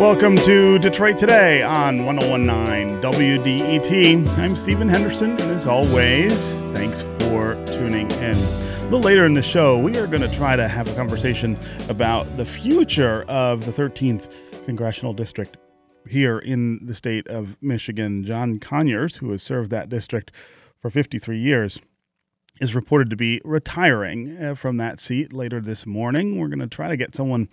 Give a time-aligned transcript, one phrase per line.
[0.00, 4.28] Welcome to Detroit Today on 1019 WDET.
[4.38, 8.34] I'm Stephen Henderson, and as always, thanks for tuning in.
[8.34, 11.58] A little later in the show, we are going to try to have a conversation
[11.90, 14.32] about the future of the 13th
[14.64, 15.58] Congressional District
[16.08, 18.24] here in the state of Michigan.
[18.24, 20.32] John Conyers, who has served that district
[20.80, 21.78] for 53 years,
[22.60, 26.38] is reported to be retiring uh, from that seat later this morning.
[26.38, 27.48] We're going to try to get someone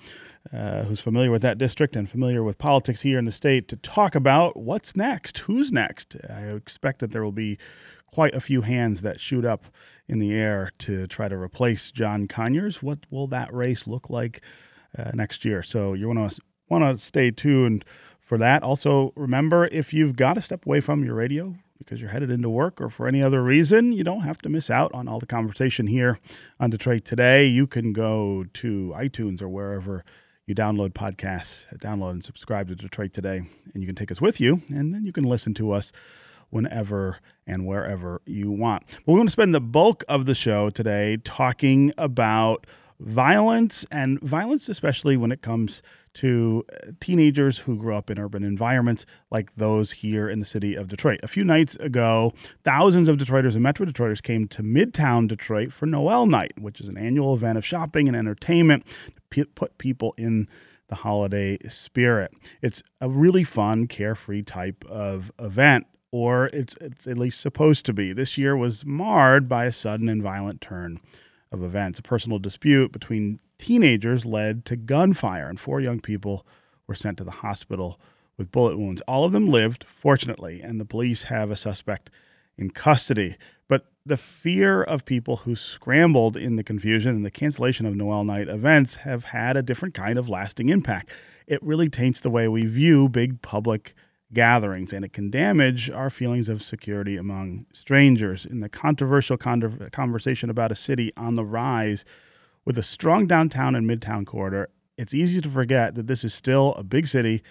[0.54, 3.76] uh, who's familiar with that district and familiar with politics here in the state to
[3.76, 6.16] talk about what's next, who's next.
[6.30, 7.58] I expect that there will be
[8.06, 9.66] quite a few hands that shoot up
[10.08, 12.82] in the air to try to replace John Conyers.
[12.82, 14.42] What will that race look like
[14.98, 15.62] uh, next year?
[15.64, 17.86] So you want to want to stay tuned
[18.20, 18.64] for that.
[18.64, 22.50] Also, remember if you've got to step away from your radio, because you're headed into
[22.50, 25.26] work or for any other reason, you don't have to miss out on all the
[25.26, 26.18] conversation here
[26.60, 27.46] on Detroit Today.
[27.46, 30.04] You can go to iTunes or wherever
[30.48, 34.40] you download podcasts, download and subscribe to Detroit Today, and you can take us with
[34.40, 35.92] you, and then you can listen to us
[36.50, 38.88] whenever and wherever you want.
[39.06, 42.66] But we want to spend the bulk of the show today talking about
[43.00, 45.82] violence and violence, especially when it comes
[46.14, 50.74] to uh, teenagers who grew up in urban environments like those here in the city
[50.74, 51.20] of Detroit.
[51.22, 55.86] A few nights ago, thousands of Detroiters and Metro Detroiters came to Midtown Detroit for
[55.86, 58.84] Noel Night, which is an annual event of shopping and entertainment
[59.30, 60.48] put people in
[60.88, 62.32] the holiday spirit.
[62.62, 67.94] It's a really fun, carefree type of event or it's it's at least supposed to
[67.94, 68.14] be.
[68.14, 71.00] This year was marred by a sudden and violent turn
[71.52, 72.00] of events.
[72.00, 76.46] A personal dispute between teenagers led to gunfire, and four young people
[76.88, 78.00] were sent to the hospital
[78.38, 79.02] with bullet wounds.
[79.02, 82.10] All of them lived, fortunately, and the police have a suspect
[82.58, 83.36] in custody.
[84.08, 88.48] The fear of people who scrambled in the confusion and the cancellation of Noel night
[88.48, 91.12] events have had a different kind of lasting impact.
[91.46, 93.94] It really taints the way we view big public
[94.32, 98.46] gatherings, and it can damage our feelings of security among strangers.
[98.46, 102.06] In the controversial con- conversation about a city on the rise,
[102.64, 106.74] with a strong downtown and midtown corridor, it's easy to forget that this is still
[106.76, 107.44] a big city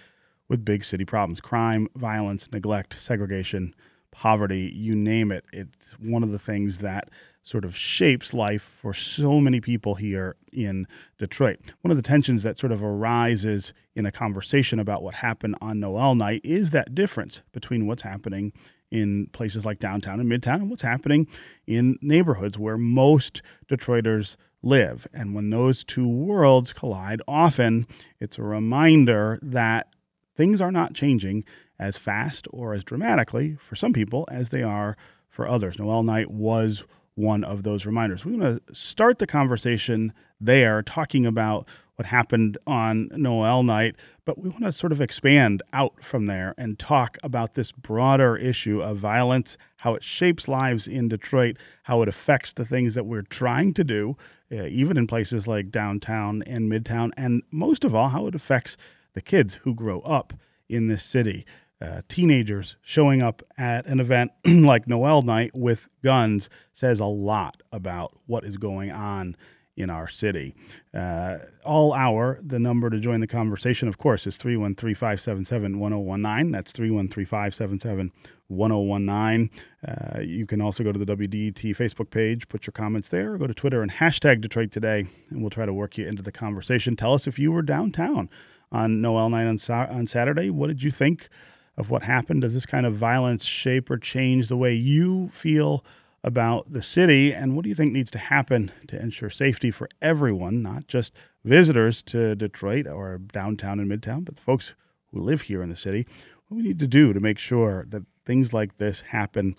[0.48, 3.74] with big city problems crime, violence, neglect, segregation,
[4.16, 5.44] poverty, you name it.
[5.52, 7.10] It's one of the things that
[7.42, 10.86] sort of shapes life for so many people here in
[11.18, 11.58] Detroit.
[11.82, 15.78] One of the tensions that sort of arises in a conversation about what happened on
[15.78, 18.52] Noel night is that difference between what's happening
[18.90, 21.28] in places like downtown and midtown and what's happening
[21.66, 25.06] in neighborhoods where most Detroiters live.
[25.12, 27.86] And when those two worlds collide, often
[28.18, 29.88] it's a reminder that
[30.36, 31.44] things are not changing
[31.78, 34.96] as fast or as dramatically for some people as they are
[35.28, 35.78] for others.
[35.78, 36.84] Noel night was
[37.16, 38.24] one of those reminders.
[38.24, 41.66] We want to start the conversation there, talking about
[41.96, 46.54] what happened on Noel night, but we want to sort of expand out from there
[46.58, 52.02] and talk about this broader issue of violence, how it shapes lives in Detroit, how
[52.02, 54.16] it affects the things that we're trying to do,
[54.52, 58.76] uh, even in places like downtown and midtown, and most of all, how it affects
[59.14, 60.34] the kids who grow up
[60.68, 61.46] in this city
[61.80, 67.62] uh, teenagers showing up at an event like Noel Night with guns says a lot
[67.72, 69.36] about what is going on
[69.76, 70.54] in our city.
[70.94, 76.50] Uh, all hour, the number to join the conversation, of course, is 313 577 1019.
[76.50, 78.10] That's 313 577
[78.48, 79.50] 1019.
[79.86, 83.46] Uh, you can also go to the WDET Facebook page, put your comments there, go
[83.46, 86.96] to Twitter and hashtag Detroit Today, and we'll try to work you into the conversation.
[86.96, 88.30] Tell us if you were downtown
[88.72, 90.48] on Noel Night on, on Saturday.
[90.48, 91.28] What did you think?
[91.76, 92.42] Of what happened?
[92.42, 95.84] Does this kind of violence shape or change the way you feel
[96.24, 97.32] about the city?
[97.32, 101.14] And what do you think needs to happen to ensure safety for everyone, not just
[101.44, 104.74] visitors to Detroit or downtown and midtown, but the folks
[105.12, 106.06] who live here in the city?
[106.48, 109.56] What do we need to do to make sure that things like this happen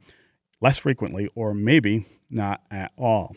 [0.59, 3.35] less frequently or maybe not at all?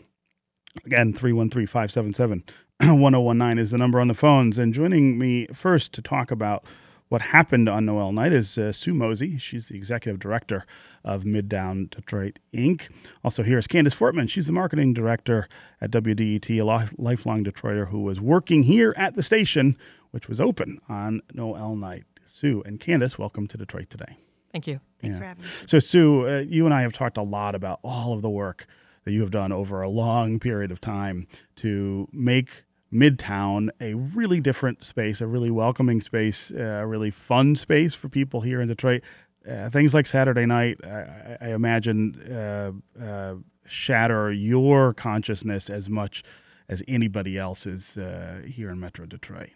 [0.85, 2.43] Again, 313 577
[2.81, 4.57] 1019 is the number on the phones.
[4.57, 6.65] And joining me first to talk about
[7.11, 9.37] what happened on Noel night is uh, Sue Mosey.
[9.37, 10.65] She's the executive director
[11.03, 12.89] of Midtown Detroit Inc.
[13.21, 14.29] Also, here is Candice Fortman.
[14.29, 15.49] She's the marketing director
[15.81, 16.63] at WDET, a
[16.97, 19.77] lifelong Detroiter who was working here at the station,
[20.11, 22.05] which was open on Noel night.
[22.25, 24.17] Sue and Candice, welcome to Detroit today.
[24.53, 24.79] Thank you.
[25.01, 25.19] Thanks yeah.
[25.19, 25.49] for having me.
[25.65, 28.67] So, Sue, uh, you and I have talked a lot about all of the work
[29.03, 31.27] that you have done over a long period of time
[31.57, 32.63] to make
[32.93, 38.09] Midtown a really different space, a really welcoming space, uh, a really fun space for
[38.09, 39.01] people here in Detroit.
[39.49, 42.71] Uh, things like Saturday night, I, I imagine, uh,
[43.01, 43.35] uh
[43.71, 46.23] shatter your consciousness as much
[46.67, 49.49] as anybody else's uh, here in Metro Detroit.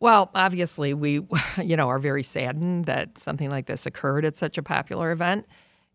[0.00, 1.20] Well, obviously, we,
[1.62, 5.46] you know, are very saddened that something like this occurred at such a popular event.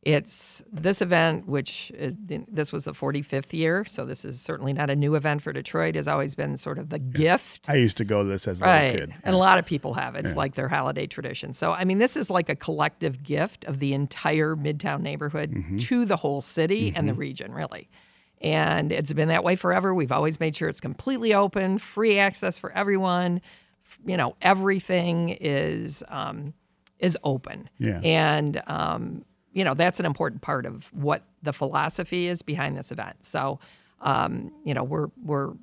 [0.04, 4.90] It's this event, which is, this was the 45th year, so this is certainly not
[4.90, 5.96] a new event for Detroit.
[5.96, 7.18] Has always been sort of the yeah.
[7.18, 7.70] gift.
[7.70, 8.92] I used to go to this as a right.
[8.92, 10.16] little kid, and a lot of people have.
[10.16, 10.36] It's yeah.
[10.36, 11.52] like their holiday tradition.
[11.52, 15.78] So, I mean, this is like a collective gift of the entire Midtown neighborhood mm-hmm.
[15.78, 16.98] to the whole city mm-hmm.
[16.98, 17.22] and the mm-hmm.
[17.22, 17.90] region, really.
[18.40, 19.94] And it's been that way forever.
[19.94, 23.42] We've always made sure it's completely open, free access for everyone.
[24.06, 26.54] You know, everything is um,
[27.00, 27.70] is open.
[27.80, 28.00] Yeah.
[28.04, 29.26] And um,
[29.58, 33.26] you know, that's an important part of what the philosophy is behind this event.
[33.26, 33.60] So,
[34.02, 35.54] um, you know, we're we're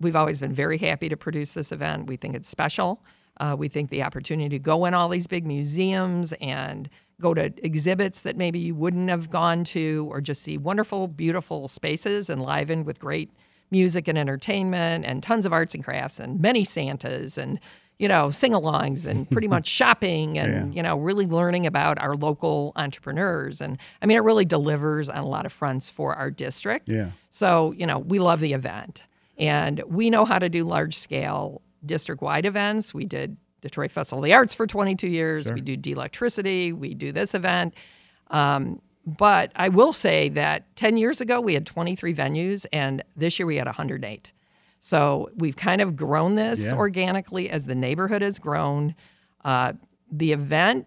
[0.00, 2.08] we've always been very happy to produce this event.
[2.08, 3.04] We think it's special.
[3.38, 6.90] Uh, we think the opportunity to go in all these big museums and
[7.20, 11.68] go to exhibits that maybe you wouldn't have gone to, or just see wonderful, beautiful
[11.68, 13.30] spaces enlivened with great
[13.70, 17.60] music and entertainment and tons of arts and crafts and many Santas and
[18.00, 20.76] you know, sing alongs and pretty much shopping and, yeah.
[20.76, 23.60] you know, really learning about our local entrepreneurs.
[23.60, 26.88] And I mean, it really delivers on a lot of fronts for our district.
[26.88, 27.10] Yeah.
[27.28, 29.04] So, you know, we love the event
[29.36, 32.94] and we know how to do large scale district wide events.
[32.94, 35.46] We did Detroit Festival of the Arts for 22 years.
[35.46, 35.54] Sure.
[35.54, 36.72] We do DLECTRICITY.
[36.72, 37.74] We do this event.
[38.30, 43.38] Um, but I will say that 10 years ago, we had 23 venues, and this
[43.38, 44.32] year we had 108.
[44.80, 46.74] So we've kind of grown this yeah.
[46.74, 48.94] organically as the neighborhood has grown.
[49.44, 49.74] Uh,
[50.10, 50.86] the event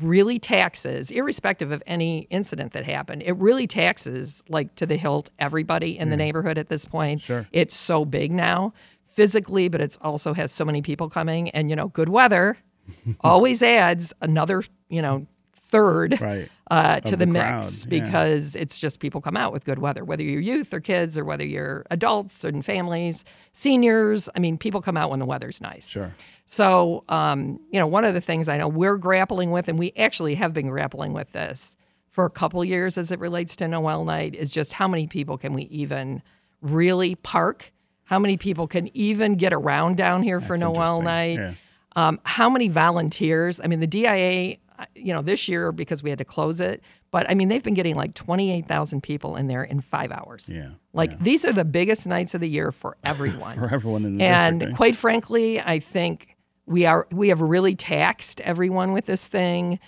[0.00, 5.30] really taxes, irrespective of any incident that happened, it really taxes, like to the hilt,
[5.38, 6.12] everybody in yeah.
[6.12, 7.22] the neighborhood at this point.
[7.22, 7.46] Sure.
[7.52, 8.72] It's so big now
[9.06, 11.50] physically, but it also has so many people coming.
[11.50, 12.56] And, you know, good weather
[13.20, 15.26] always adds another, you know,
[15.74, 16.48] third right.
[16.70, 20.22] uh, to the, the mix because it's just people come out with good weather, whether
[20.22, 24.28] you're youth or kids or whether you're adults and families, seniors.
[24.36, 25.88] I mean, people come out when the weather's nice.
[25.88, 26.12] Sure.
[26.46, 29.92] So, um, you know, one of the things I know we're grappling with, and we
[29.96, 31.76] actually have been grappling with this
[32.08, 35.36] for a couple years as it relates to Noel night, is just how many people
[35.36, 36.22] can we even
[36.60, 37.72] really park?
[38.04, 41.38] How many people can even get around down here That's for Noel night?
[41.38, 41.54] Yeah.
[41.96, 43.60] Um, how many volunteers?
[43.60, 44.58] I mean, the DIA
[44.94, 46.82] you know, this year because we had to close it.
[47.10, 50.50] But I mean, they've been getting like 28,000 people in there in five hours.
[50.52, 50.70] Yeah.
[50.92, 51.18] Like yeah.
[51.20, 53.56] these are the biggest nights of the year for everyone.
[53.56, 56.36] for everyone in the And district, quite frankly, I think
[56.66, 59.78] we are we have really taxed everyone with this thing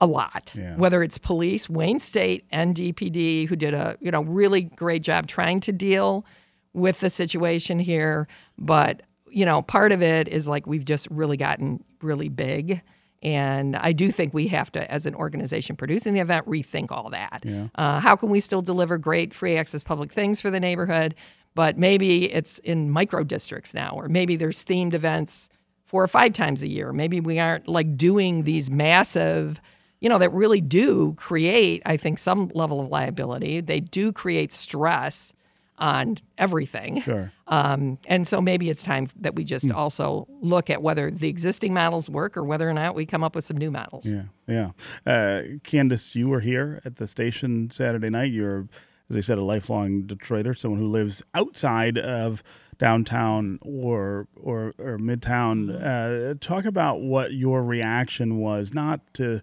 [0.00, 0.52] a lot.
[0.56, 0.76] Yeah.
[0.76, 5.26] Whether it's police, Wayne State, and DPD, who did a you know really great job
[5.26, 6.24] trying to deal
[6.72, 8.28] with the situation here,
[8.58, 12.82] but you know part of it is like we've just really gotten really big
[13.22, 17.10] and I do think we have to, as an organization producing the event, rethink all
[17.10, 17.42] that.
[17.44, 17.68] Yeah.
[17.74, 21.14] Uh, how can we still deliver great free access public things for the neighborhood?
[21.54, 25.50] But maybe it's in micro districts now, or maybe there's themed events
[25.84, 26.92] four or five times a year.
[26.92, 29.60] Maybe we aren't like doing these massive,
[30.00, 33.60] you know, that really do create, I think, some level of liability.
[33.60, 35.34] They do create stress
[35.80, 37.00] on everything.
[37.00, 37.32] Sure.
[37.46, 39.74] Um, and so maybe it's time that we just mm.
[39.74, 43.34] also look at whether the existing models work or whether or not we come up
[43.34, 44.12] with some new models.
[44.12, 44.70] Yeah, yeah.
[45.06, 48.30] Uh, Candice, you were here at the station Saturday night.
[48.30, 48.68] You're,
[49.08, 52.42] as I said, a lifelong Detroiter, someone who lives outside of
[52.78, 55.66] downtown or or, or midtown.
[55.66, 56.30] Mm-hmm.
[56.30, 59.40] Uh, talk about what your reaction was, not to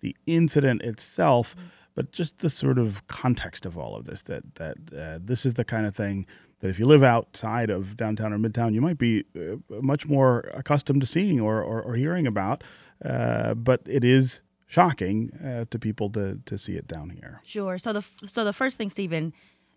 [0.00, 1.56] the incident itself.
[1.56, 5.44] Mm-hmm but just the sort of context of all of this that that uh, this
[5.44, 6.26] is the kind of thing
[6.60, 10.44] that if you live outside of downtown or midtown, you might be uh, much more
[10.54, 12.62] accustomed to seeing or, or, or hearing about.
[13.04, 17.40] Uh, but it is shocking uh, to people to, to see it down here.
[17.44, 17.78] Sure.
[17.78, 19.32] So the so the first thing, Stephen,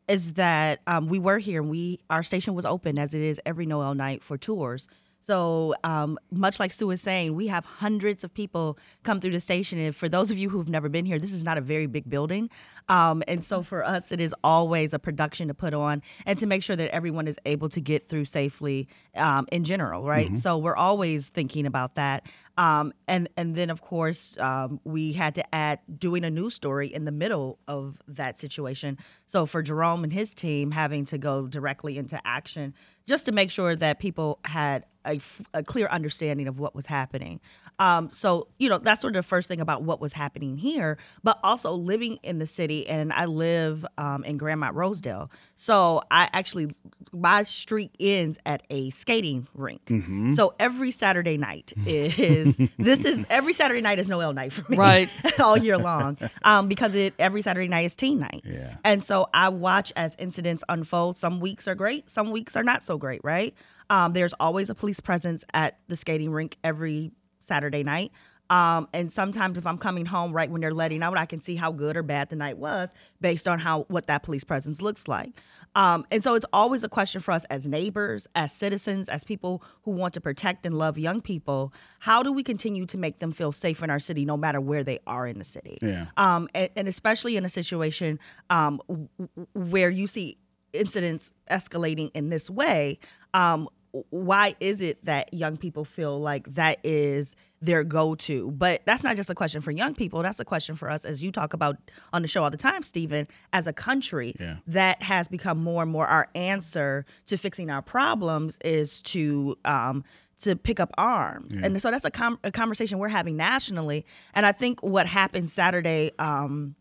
[0.07, 3.41] is that um, we were here and we our station was open as it is
[3.47, 4.87] every Noel night for tours.
[5.21, 9.39] So, um, much like Sue was saying, we have hundreds of people come through the
[9.39, 9.77] station.
[9.77, 12.09] And for those of you who've never been here, this is not a very big
[12.09, 12.49] building.
[12.89, 16.47] Um, and so, for us, it is always a production to put on and to
[16.47, 20.27] make sure that everyone is able to get through safely um, in general, right?
[20.27, 20.35] Mm-hmm.
[20.35, 22.25] So, we're always thinking about that.
[22.57, 26.93] Um, and and then of course um, we had to add doing a news story
[26.93, 28.97] in the middle of that situation.
[29.25, 32.73] So for Jerome and his team having to go directly into action
[33.07, 35.19] just to make sure that people had a,
[35.53, 37.39] a clear understanding of what was happening.
[37.81, 40.99] Um, so, you know, that's sort of the first thing about what was happening here,
[41.23, 42.87] but also living in the city.
[42.87, 45.31] And I live um, in Grandmont Rosedale.
[45.55, 46.75] So I actually,
[47.11, 49.83] my street ends at a skating rink.
[49.85, 50.33] Mm-hmm.
[50.33, 54.69] So every Saturday night is is this is every Saturday night is Noel night for
[54.71, 55.09] me, Right.
[55.39, 58.77] all year long, um, because it every Saturday night is teen night, Yeah.
[58.83, 61.17] and so I watch as incidents unfold.
[61.17, 63.55] Some weeks are great, some weeks are not so great, right?
[63.89, 67.11] Um, there's always a police presence at the skating rink every
[67.41, 68.11] Saturday night.
[68.49, 71.55] Um, and sometimes if I'm coming home right when they're letting out, I can see
[71.55, 75.07] how good or bad the night was based on how what that police presence looks
[75.07, 75.31] like.
[75.73, 79.63] Um, and so it's always a question for us as neighbors, as citizens, as people
[79.83, 81.73] who want to protect and love young people.
[81.99, 84.83] How do we continue to make them feel safe in our city, no matter where
[84.83, 85.77] they are in the city?
[85.81, 86.07] Yeah.
[86.17, 88.19] Um, and, and especially in a situation
[88.49, 90.37] um, w- w- where you see
[90.73, 92.99] incidents escalating in this way,
[93.33, 93.69] um,
[94.09, 98.51] why is it that young people feel like that is their go-to?
[98.51, 100.21] But that's not just a question for young people.
[100.23, 101.77] That's a question for us as you talk about
[102.13, 104.57] on the show all the time stephen as a country Yeah.
[104.67, 110.03] that has become more and more our answer to fixing our problems is to um,
[110.39, 111.59] to pick up arms.
[111.59, 114.05] And so that's a, com- a conversation we're having nationally.
[114.33, 116.75] And i think what happened saturday um,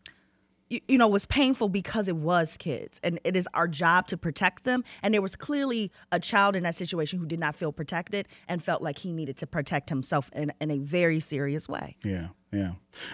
[0.71, 4.63] you, know was painful because it was kids and it is our job to protect
[4.63, 8.27] them and there was clearly a child in that situation who did not feel protected
[8.47, 12.29] and felt like he needed to protect himself in, in a very serious way Yeah,
[12.51, 12.73] yeah.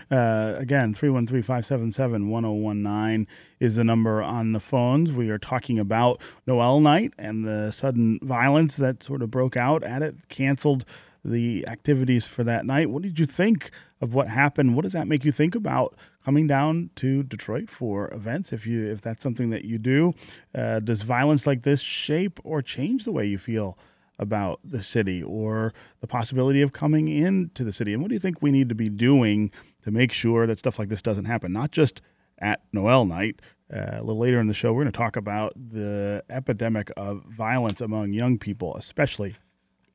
[0.10, 3.28] Uh, again, 313 577 1019
[3.60, 5.12] is the number on the phones.
[5.12, 9.84] We are talking about Noel night and the sudden violence that sort of broke out
[9.84, 10.86] at it, canceled
[11.28, 12.90] the activities for that night.
[12.90, 14.76] What did you think of what happened?
[14.76, 18.54] What does that make you think about coming down to Detroit for events?
[18.54, 20.14] If you if that's something that you do,
[20.56, 23.78] uh, does violence like this shape or change the way you feel
[24.20, 27.94] about the city or the possibility of coming into the city?
[27.94, 29.52] And what do you think we need to be doing
[29.84, 31.52] to make sure that stuff like this doesn't happen?
[31.52, 32.02] Not just
[32.40, 33.42] at Noel night.
[33.72, 37.24] Uh, a little later in the show, we're going to talk about the epidemic of
[37.26, 39.36] violence among young people, especially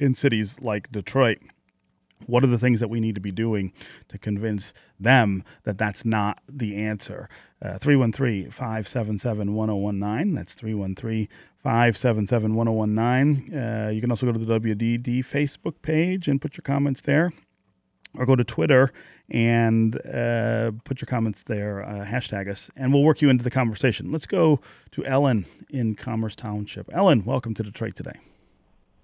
[0.02, 1.38] in cities like Detroit.
[2.26, 3.72] What are the things that we need to be doing
[4.08, 7.28] to convince them that that's not the answer?
[7.60, 10.34] Uh, 313 577 1019.
[10.34, 11.28] That's 313
[11.62, 13.54] 577 1019.
[13.56, 17.32] Uh, You can also go to the WDET Facebook page and put your comments there,
[18.16, 18.92] or go to Twitter
[19.30, 23.50] and uh, put your comments there, uh, hashtag us, and we'll work you into the
[23.50, 24.10] conversation.
[24.10, 26.88] Let's go to Ellen in Commerce Township.
[26.92, 28.18] Ellen, welcome to Detroit today.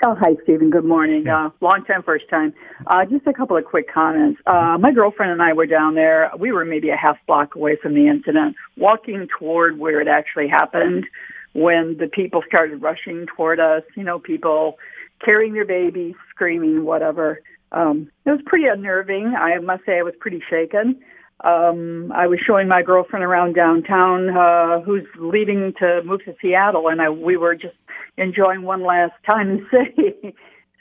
[0.00, 0.70] Oh, hi, Stephen.
[0.70, 1.24] Good morning.
[1.26, 1.46] Yeah.
[1.46, 2.54] Uh, long time, first time.
[2.86, 4.40] Uh, just a couple of quick comments.
[4.46, 6.30] Uh, my girlfriend and I were down there.
[6.38, 10.46] We were maybe a half block away from the incident, walking toward where it actually
[10.46, 11.06] happened
[11.52, 14.78] when the people started rushing toward us, you know, people
[15.24, 17.40] carrying their babies, screaming, whatever.
[17.72, 19.34] Um, it was pretty unnerving.
[19.36, 21.00] I must say I was pretty shaken.
[21.44, 26.88] Um, I was showing my girlfriend around downtown, uh, who's leaving to move to Seattle,
[26.88, 27.76] and I, we were just
[28.16, 30.34] enjoying one last time in the city.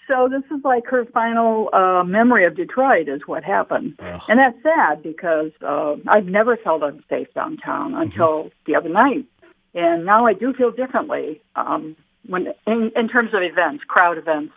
[0.08, 4.22] so this is like her final uh, memory of Detroit is what happened, Ugh.
[4.30, 9.26] and that's sad because uh, I've never felt unsafe downtown until the other night,
[9.76, 11.96] and now I do feel differently um,
[12.26, 14.54] when in, in terms of events, crowd events.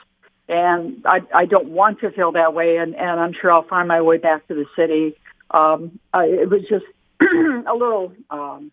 [0.49, 3.87] And I, I don't want to feel that way, and, and I'm sure I'll find
[3.87, 5.17] my way back to the city.
[5.51, 6.85] Um, I, it was just
[7.21, 8.71] a little um,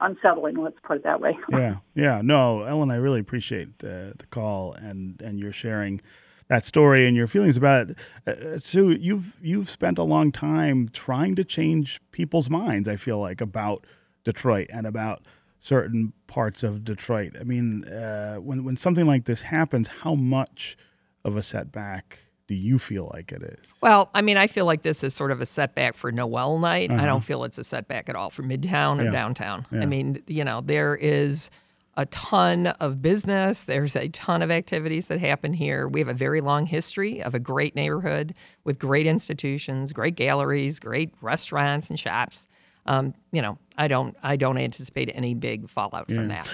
[0.00, 1.36] unsettling, let's put it that way.
[1.50, 2.20] yeah, yeah.
[2.22, 6.00] No, Ellen, I really appreciate uh, the call and and your sharing
[6.48, 7.98] that story and your feelings about it.
[8.26, 12.88] Uh, Sue, you've you've spent a long time trying to change people's minds.
[12.88, 13.86] I feel like about
[14.24, 15.22] Detroit and about
[15.60, 17.34] certain parts of Detroit.
[17.40, 20.76] I mean, uh, when when something like this happens, how much
[21.24, 23.72] of a setback do you feel like it is?
[23.80, 26.90] Well, I mean, I feel like this is sort of a setback for Noel night.
[26.90, 29.10] I don't feel it's a setback at all for Midtown or Yeah.
[29.10, 29.66] downtown.
[29.72, 29.80] Yeah.
[29.80, 31.50] I mean, you know, there is
[31.96, 33.64] a ton of business.
[33.64, 35.86] There's a ton of activities that happen here.
[35.88, 38.34] We have a very long history of a great neighborhood
[38.64, 42.48] with great institutions, great galleries, great restaurants and shops.
[42.84, 46.46] Um, you know, I don't, I don't anticipate any big fallout from that.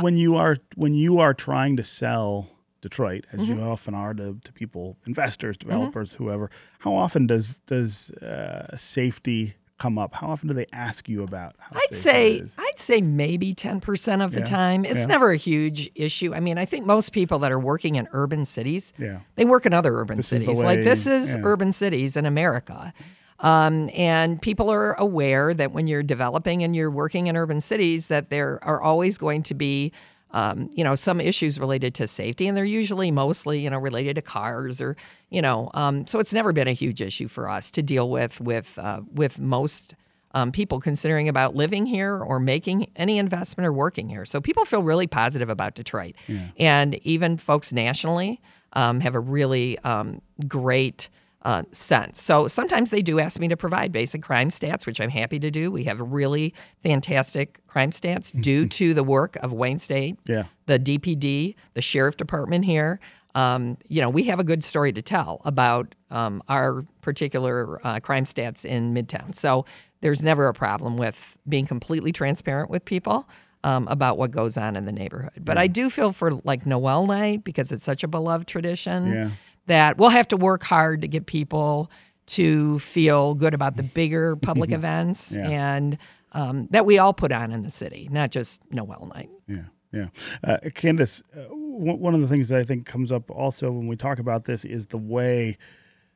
[0.00, 2.48] When you are when you are trying to sell
[2.82, 3.52] Detroit, as Mm-hmm.
[3.54, 9.54] you often are to, to people, investors, developers, whoever, how often does does uh, safety
[9.78, 10.14] come up?
[10.14, 11.54] How often do they ask you about?
[11.58, 12.42] How I'd say?
[12.58, 14.84] I'd say maybe 10% of the Yeah, time.
[14.84, 15.06] It's yeah.
[15.06, 16.32] never a huge issue.
[16.34, 19.20] I mean, I think most people that are working in urban cities, Yeah.
[19.34, 20.62] they work in other urban This is the cities.
[20.62, 22.92] like this is urban cities in America.
[23.40, 28.06] Um, and people are aware that when you're developing and you're working in urban cities,
[28.06, 29.90] that there are always going to be,
[30.32, 34.16] um, you know, some issues related to safety, and they're usually mostly, you know, related
[34.16, 34.96] to cars or,
[35.30, 38.40] you know, um, so it's never been a huge issue for us to deal with
[38.40, 39.94] with uh, with most
[40.34, 44.24] um, people considering about living here or making any investment or working here.
[44.24, 46.14] So people feel really positive about Detroit,
[46.56, 48.40] and even folks nationally
[48.72, 51.10] um, have a really um, great
[51.44, 52.22] uh, sense.
[52.22, 55.50] So sometimes they do ask me to provide basic crime stats, which I'm happy to
[55.50, 55.70] do.
[55.72, 60.44] We have really fantastic crime stats due to the work of Wayne State, Yeah.
[60.66, 63.00] the DPD, the sheriff department here.
[63.34, 67.98] Um, you know, we have a good story to tell about um, our particular uh,
[68.00, 69.34] crime stats in Midtown.
[69.34, 69.64] So
[70.02, 73.26] there's never a problem with being completely transparent with people
[73.64, 75.32] um, about what goes on in the neighborhood.
[75.44, 79.30] But I do feel for like Noel Night because it's such a beloved tradition Yeah.
[79.66, 81.90] That we'll have to work hard to get people
[82.26, 85.48] to feel good about the bigger public events Yeah.
[85.48, 85.98] and
[86.32, 89.28] um, that we all put on in the city, not just Noel Night.
[89.46, 90.06] Yeah, yeah.
[90.42, 93.86] Uh, Candice, uh, one one of the things that I think comes up also when
[93.86, 95.58] we talk about this is the way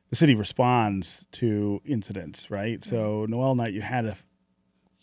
[0.09, 2.83] the city responds to incidents, right?
[2.83, 4.15] So, Noel Night, you had a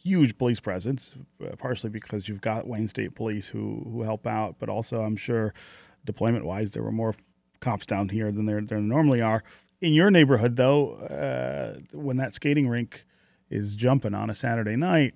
[0.02, 1.14] huge police presence,
[1.46, 5.16] uh, partially because you've got Wayne State Police who who help out, but also I'm
[5.16, 5.54] sure
[6.04, 7.14] deployment wise there were more
[7.64, 9.42] cops down here than there there normally are.
[9.80, 13.04] In your neighborhood, though, uh, when that skating rink
[13.50, 15.14] is jumping on a Saturday night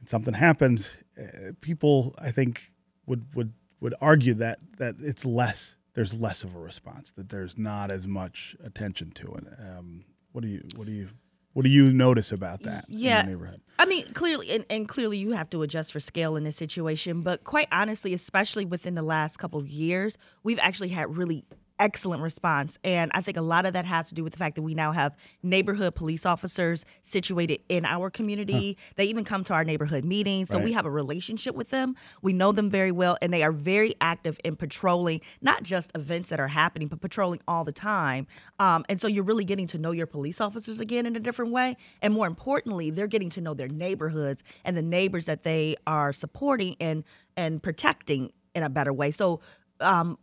[0.00, 2.70] and something happens, uh, people I think
[3.06, 7.58] would would would argue that that it's less there's less of a response that there's
[7.58, 9.44] not as much attention to it.
[9.58, 11.08] Um, what do you what do you
[11.52, 13.20] what do you notice about that Yeah.
[13.22, 13.60] in your neighborhood?
[13.78, 17.22] I mean, clearly, and, and clearly, you have to adjust for scale in this situation.
[17.22, 21.44] But quite honestly, especially within the last couple of years, we've actually had really
[21.80, 22.78] excellent response.
[22.84, 24.74] And I think a lot of that has to do with the fact that we
[24.74, 28.76] now have neighborhood police officers situated in our community.
[28.96, 30.50] They even come to our neighborhood meetings.
[30.50, 31.96] So we have a relationship with them.
[32.22, 36.28] We know them very well, and they are very active in patrolling not just events
[36.28, 38.26] that are happening, but patrolling all the time.
[38.58, 41.50] Um, and so you're really getting to know your police officers again in a different
[41.50, 41.76] way.
[42.02, 46.12] And more importantly, they're getting to know their neighborhoods and the neighbors that they are
[46.12, 47.04] supporting and
[47.36, 49.10] and protecting in a better way.
[49.10, 49.40] So
[49.80, 50.18] um,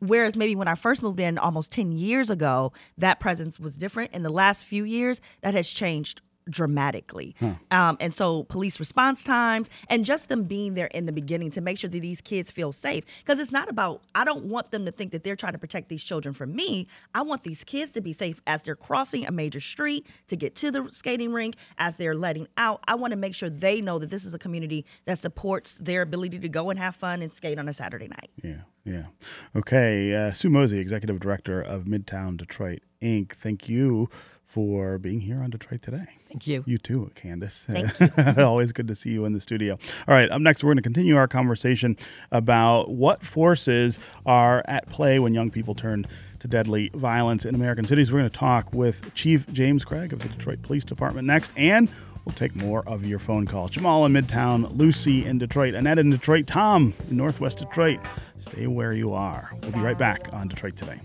[0.00, 4.12] whereas maybe when I first moved in almost 10 years ago, that presence was different.
[4.12, 7.34] In the last few years, that has changed dramatically.
[7.70, 11.60] Um, and so police response times and just them being there in the beginning to
[11.60, 13.04] make sure that these kids feel safe.
[13.18, 15.88] Because it's not about, I don't want them to think that they're trying to protect
[15.88, 16.86] these children from me.
[17.14, 20.54] I want these kids to be safe as they're crossing a major street to get
[20.56, 22.82] to the skating rink, as they're letting out.
[22.86, 26.02] I want to make sure they know that this is a community that supports their
[26.02, 28.30] ability to go and have fun and skate on a Saturday night.
[28.42, 29.06] Yeah, yeah.
[29.54, 33.32] Okay, uh, Sue Mosey, Executive Director of Midtown Detroit Inc.
[33.32, 34.08] Thank you
[34.52, 36.04] for being here on Detroit today.
[36.28, 36.62] Thank you.
[36.66, 38.38] You too, Candice.
[38.38, 39.78] Always good to see you in the studio.
[40.06, 41.96] All right, up next, we're going to continue our conversation
[42.30, 46.06] about what forces are at play when young people turn
[46.40, 48.12] to deadly violence in American cities.
[48.12, 51.90] We're going to talk with Chief James Craig of the Detroit Police Department next, and
[52.26, 53.70] we'll take more of your phone calls.
[53.70, 58.00] Jamal in Midtown, Lucy in Detroit, Annette in Detroit, Tom in Northwest Detroit.
[58.38, 59.50] Stay where you are.
[59.62, 61.00] We'll be right back on Detroit Today.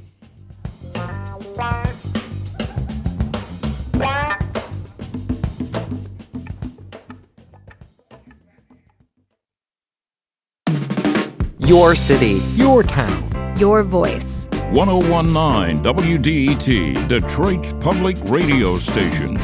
[11.68, 13.58] Your city, your town.
[13.58, 14.48] Your voice.
[14.72, 19.38] 1019 WDET, Detroit's public radio station.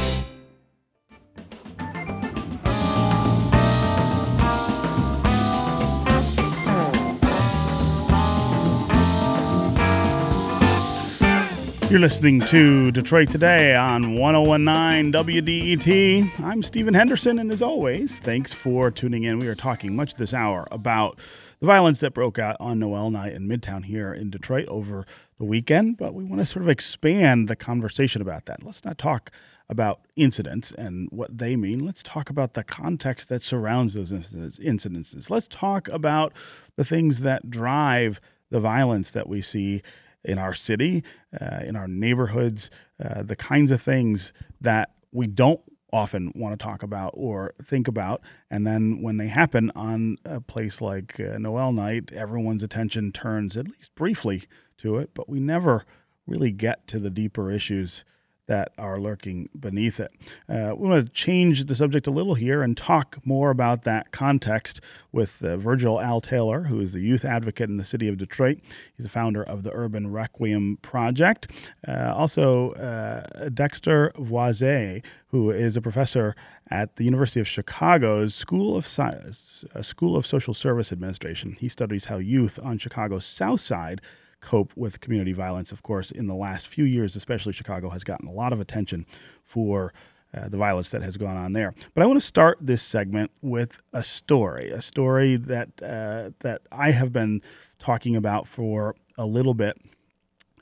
[11.90, 16.40] You're listening to Detroit Today on 1019 WDET.
[16.40, 19.38] I'm Stephen Henderson, and as always, thanks for tuning in.
[19.38, 21.20] We are talking much this hour about
[21.64, 25.06] the violence that broke out on Noel night in Midtown here in Detroit over
[25.38, 28.62] the weekend, but we want to sort of expand the conversation about that.
[28.62, 29.30] Let's not talk
[29.70, 31.78] about incidents and what they mean.
[31.78, 35.30] Let's talk about the context that surrounds those incidences.
[35.30, 36.34] Let's talk about
[36.76, 39.80] the things that drive the violence that we see
[40.22, 41.02] in our city,
[41.40, 42.68] uh, in our neighborhoods,
[43.02, 45.62] uh, the kinds of things that we don't
[45.94, 48.20] often want to talk about or think about.
[48.50, 53.56] And then when they happen on a place like uh, Noel night, everyone's attention turns
[53.56, 54.44] at least briefly
[54.78, 55.86] to it, but we never
[56.26, 58.04] really get to the deeper issues
[58.46, 60.12] that are lurking beneath it.
[60.48, 64.10] Uh, we want to change the subject a little here and talk more about that
[64.12, 64.80] context
[65.12, 68.58] with uh, Virgil Al Taylor, who is the youth advocate in the city of Detroit.
[68.96, 71.50] He's the founder of the Urban Requiem Project.
[71.86, 76.36] Uh, also, uh, Dexter Voisin, who is a professor
[76.70, 81.56] at the University of Chicago's School of uh, School of Social Service Administration.
[81.58, 84.00] He studies how youth on Chicago's South Side
[84.44, 85.72] cope with community violence.
[85.72, 89.06] Of course, in the last few years, especially Chicago has gotten a lot of attention
[89.42, 89.92] for
[90.36, 91.74] uh, the violence that has gone on there.
[91.94, 96.62] But I want to start this segment with a story, a story that uh, that
[96.70, 97.40] I have been
[97.78, 99.76] talking about for a little bit.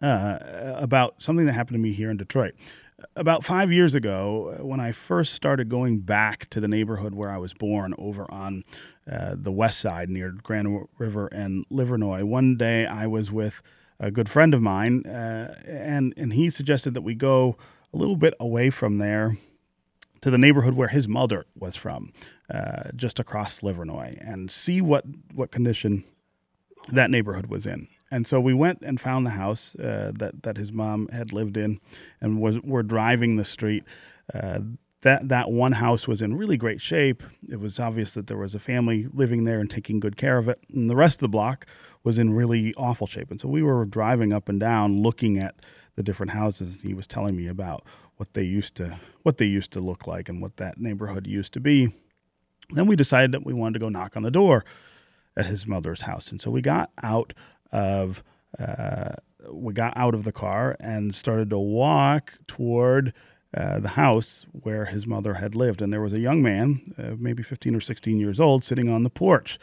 [0.02, 2.54] uh, about something that happened to me here in Detroit.
[3.16, 7.38] About five years ago, when I first started going back to the neighborhood where I
[7.38, 8.64] was born over on
[9.10, 13.62] uh, the west side near Grand River and Livernois, one day I was with
[13.98, 17.56] a good friend of mine, uh, and, and he suggested that we go
[17.92, 19.36] a little bit away from there
[20.22, 22.12] to the neighborhood where his mother was from,
[22.48, 26.04] uh, just across Livernois, and see what, what condition
[26.88, 27.88] that neighborhood was in.
[28.12, 31.56] And so we went and found the house uh, that that his mom had lived
[31.56, 31.80] in,
[32.20, 33.84] and was were driving the street.
[34.32, 34.60] Uh,
[35.00, 37.22] that that one house was in really great shape.
[37.48, 40.46] It was obvious that there was a family living there and taking good care of
[40.46, 40.60] it.
[40.72, 41.66] And the rest of the block
[42.04, 43.30] was in really awful shape.
[43.30, 45.56] And so we were driving up and down, looking at
[45.96, 46.80] the different houses.
[46.82, 47.82] He was telling me about
[48.16, 51.54] what they used to what they used to look like and what that neighborhood used
[51.54, 51.88] to be.
[52.70, 54.64] Then we decided that we wanted to go knock on the door
[55.34, 57.32] at his mother's house, and so we got out
[57.72, 58.22] of
[58.58, 59.12] uh,
[59.50, 63.12] we got out of the car and started to walk toward
[63.54, 65.82] uh, the house where his mother had lived.
[65.82, 69.02] And there was a young man, uh, maybe 15 or 16 years old, sitting on
[69.02, 69.58] the porch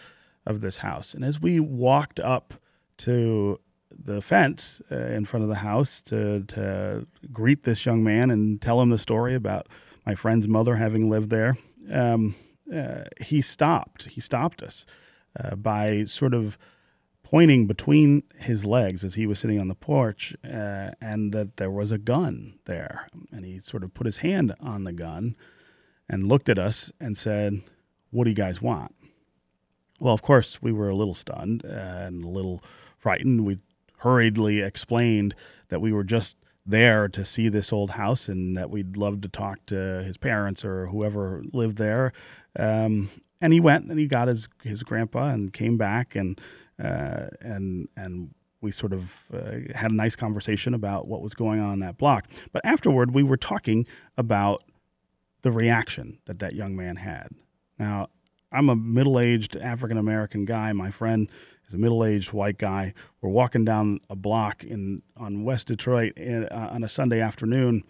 [0.45, 1.13] of this house.
[1.13, 2.53] And as we walked up
[2.97, 3.59] to
[3.91, 8.61] the fence uh, in front of the house to, to greet this young man and
[8.61, 9.67] tell him the story about
[10.05, 11.57] my friend's mother having lived there,
[11.91, 12.35] um,
[12.73, 14.05] uh, he stopped.
[14.09, 14.85] He stopped us
[15.39, 16.57] uh, by sort of
[17.29, 21.69] pointing between his legs as he was sitting on the porch, uh, and that there
[21.69, 23.07] was a gun there.
[23.31, 25.35] And he sort of put his hand on the gun
[26.09, 27.61] and looked at us and said,
[28.09, 28.95] What do you guys want?
[29.99, 32.63] Well, of course, we were a little stunned and a little
[32.97, 33.45] frightened.
[33.45, 33.59] We
[33.99, 35.35] hurriedly explained
[35.67, 39.27] that we were just there to see this old house and that we'd love to
[39.27, 42.11] talk to his parents or whoever lived there.
[42.57, 46.41] Um, and he went and he got his, his grandpa and came back and
[46.81, 51.59] uh, and and we sort of uh, had a nice conversation about what was going
[51.59, 52.27] on in that block.
[52.51, 53.85] But afterward, we were talking
[54.17, 54.63] about
[55.41, 57.29] the reaction that that young man had.
[57.77, 58.07] Now,
[58.51, 60.73] I'm a middle-aged African American guy.
[60.73, 61.29] My friend
[61.67, 62.93] is a middle-aged white guy.
[63.21, 67.83] We're walking down a block in on West Detroit in, uh, on a Sunday afternoon.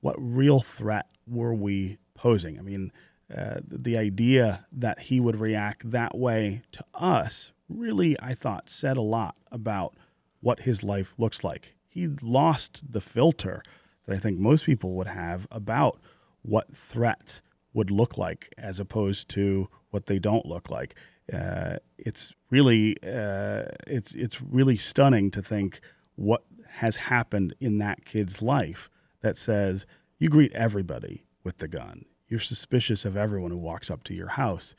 [0.00, 2.58] What real threat were we posing?
[2.58, 2.92] I mean,
[3.34, 8.96] uh, the idea that he would react that way to us really, I thought, said
[8.96, 9.94] a lot about
[10.40, 11.74] what his life looks like.
[11.88, 13.62] He lost the filter
[14.06, 16.00] that I think most people would have about
[16.42, 17.40] what threats
[17.72, 20.94] would look like as opposed to what they don't look like.
[21.32, 25.80] Uh, it's really uh, it's it's really stunning to think
[26.16, 26.42] what
[26.76, 29.86] has happened in that kid's life that says
[30.18, 32.04] you greet everybody with the gun.
[32.28, 34.74] You're suspicious of everyone who walks up to your house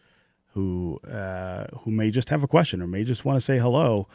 [0.54, 4.08] who uh, who may just have a question or may just want to say hello,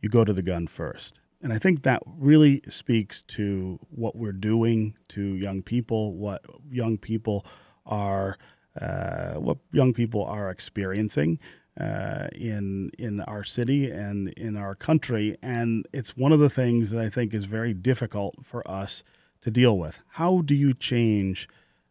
[0.00, 1.20] you go to the gun first.
[1.42, 6.98] And I think that really speaks to what we're doing to young people, what young
[6.98, 7.46] people
[7.84, 8.36] are,
[8.80, 11.38] uh, what young people are experiencing
[11.80, 15.36] uh, in in our city and in our country.
[15.42, 19.02] And it's one of the things that I think is very difficult for us
[19.42, 20.00] to deal with.
[20.08, 21.48] How do you change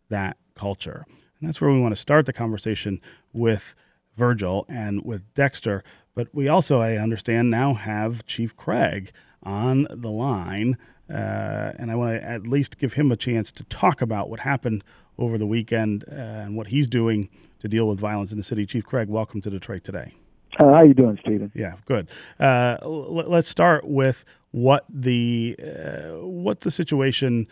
[0.10, 1.06] that culture?
[1.46, 3.00] And that's where we want to start the conversation
[3.32, 3.76] with
[4.18, 5.84] Virgil and with Dexter.
[6.16, 9.12] But we also, I understand, now have Chief Craig
[9.44, 10.76] on the line.
[11.08, 14.40] Uh, and I want to at least give him a chance to talk about what
[14.40, 14.84] happened
[15.20, 17.30] over the weekend uh, and what he's doing
[17.60, 18.66] to deal with violence in the city.
[18.66, 20.16] Chief Craig, welcome to Detroit today.
[20.58, 21.52] Uh, how you doing, Stephen?
[21.54, 22.10] Yeah, good.
[22.40, 27.48] Uh, l- let's start with what the uh, what the situation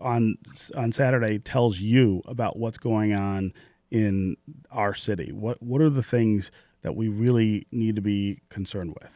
[0.00, 0.36] on
[0.76, 3.52] on Saturday tells you about what's going on
[3.90, 4.36] in
[4.70, 5.32] our city?
[5.32, 6.50] What what are the things
[6.82, 9.10] that we really need to be concerned with?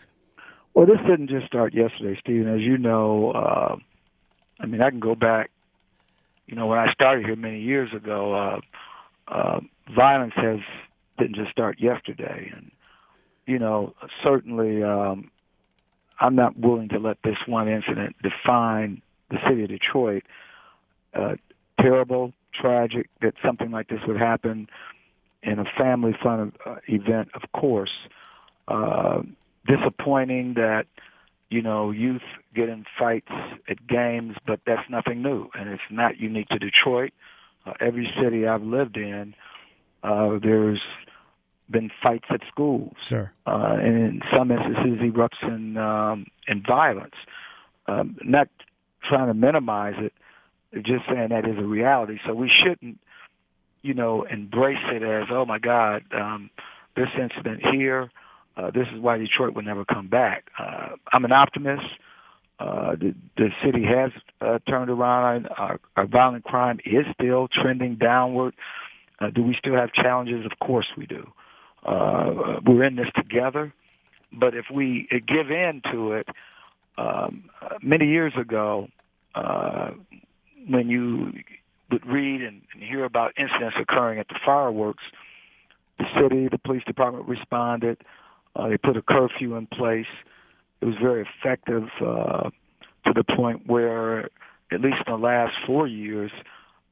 [0.75, 2.53] Well, this didn't just start yesterday, Stephen.
[2.53, 3.77] As you know, uh,
[4.61, 5.51] I mean, I can go back.
[6.47, 8.61] You know, when I started here many years ago, uh,
[9.29, 9.61] uh,
[9.95, 10.61] violence has
[11.19, 12.71] didn't just start yesterday, and
[13.47, 15.31] you know, certainly, um,
[16.19, 20.25] I'm not willing to let this one incident define the city of Detroit
[21.15, 21.35] uh,
[21.81, 24.69] terrible, tragic that something like this would happen
[25.43, 27.93] in a family fun uh, event, of course.
[28.67, 29.23] Uh,
[29.67, 30.87] disappointing that
[31.51, 32.23] you know youth
[32.55, 33.31] get in fights
[33.69, 37.13] at games, but that's nothing new, and it's not unique to Detroit.
[37.67, 39.35] Uh, every city I've lived in,
[40.03, 40.81] uh, there's
[41.71, 43.33] been fights at schools, sure.
[43.47, 47.15] uh, and in some instances erupts in um, in violence.
[47.87, 48.49] Um, not
[49.03, 50.15] trying to minimize it,
[50.83, 52.19] just saying that is a reality.
[52.27, 52.99] So we shouldn't,
[53.83, 56.51] you know, embrace it as, oh my God, um,
[56.97, 58.11] this incident here,
[58.57, 60.47] uh, this is why Detroit will never come back.
[60.59, 61.87] Uh, I'm an optimist.
[62.61, 65.49] Uh, the, the city has uh, turned around.
[65.57, 68.55] Our, our violent crime is still trending downward.
[69.21, 70.47] Uh, do we still have challenges?
[70.47, 71.27] Of course we do.
[71.85, 73.73] Uh, we're in this together.
[74.33, 76.29] But if we give in to it,
[76.97, 77.51] um,
[77.83, 78.89] many years ago,
[79.35, 79.91] uh,
[80.69, 81.33] when you
[81.91, 85.03] would read and, and hear about incidents occurring at the fireworks,
[85.99, 87.99] the city, the police department responded.
[88.57, 90.07] Uh, they put a curfew in place.
[90.81, 92.51] It was very effective uh,
[93.07, 94.31] to the point where,
[94.73, 96.31] at least in the last four years,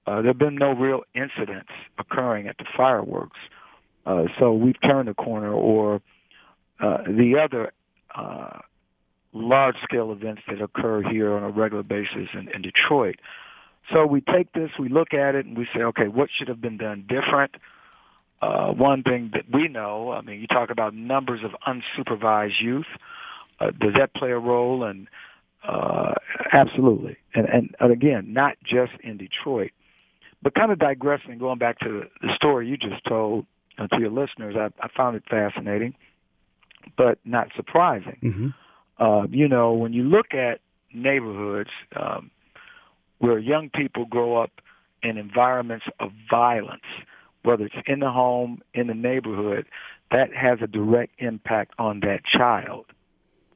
[0.06, 3.38] uh, there have been no real incidents occurring at the fireworks.
[4.04, 5.52] Uh, so we've turned the corner.
[5.52, 6.00] Or
[6.80, 7.72] uh, the other
[8.14, 8.58] uh,
[9.32, 13.16] large-scale events that occur here on a regular basis in, in Detroit.
[13.90, 16.60] So we take this, we look at it, and we say, okay, what should have
[16.60, 17.56] been done different?
[18.40, 22.86] Uh, one thing that we know, I mean, you talk about numbers of unsupervised youth.
[23.60, 24.84] Uh, does that play a role?
[24.84, 25.08] And
[25.66, 26.14] uh,
[26.52, 27.16] absolutely.
[27.34, 29.70] And, and, and again, not just in Detroit,
[30.42, 33.46] but kind of digressing, going back to the story you just told
[33.78, 35.94] uh, to your listeners, I, I found it fascinating,
[36.96, 38.18] but not surprising.
[38.22, 38.48] Mm-hmm.
[38.98, 40.60] Uh, you know, when you look at
[40.92, 42.30] neighborhoods um,
[43.22, 44.50] where young people grow up
[45.00, 46.82] in environments of violence,
[47.44, 49.64] whether it's in the home, in the neighborhood,
[50.11, 52.87] that has a direct impact on that child.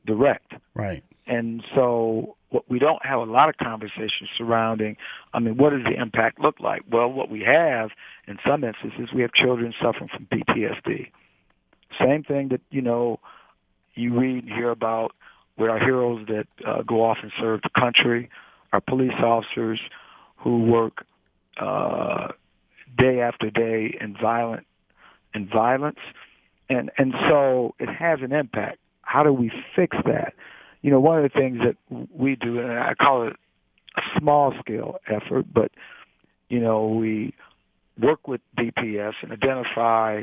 [0.07, 0.53] Direct.
[0.73, 1.03] Right.
[1.27, 4.99] And so what we don't have a lot of conversations surrounding,
[5.35, 6.83] I mean, what does the impact look like?
[6.89, 7.91] Well, what we have
[8.29, 11.11] in some instances, we have children suffering from PTSD.
[11.99, 13.19] Same thing that, you know,
[13.97, 15.11] you read and hear about
[15.59, 18.31] with our heroes that uh, go off and serve the country,
[18.73, 19.81] our police officers
[20.37, 21.05] who work
[21.61, 22.29] uh,
[22.99, 24.67] day after day in violent
[25.35, 25.99] in violence,
[26.69, 28.79] and and so it has an impact.
[29.03, 30.35] How do we fix that?
[30.83, 31.77] You know, one of the things that
[32.15, 33.37] we do, and I call it
[33.97, 35.71] a small scale effort, but
[36.49, 37.35] you know, we
[38.01, 40.23] work with DPS and identify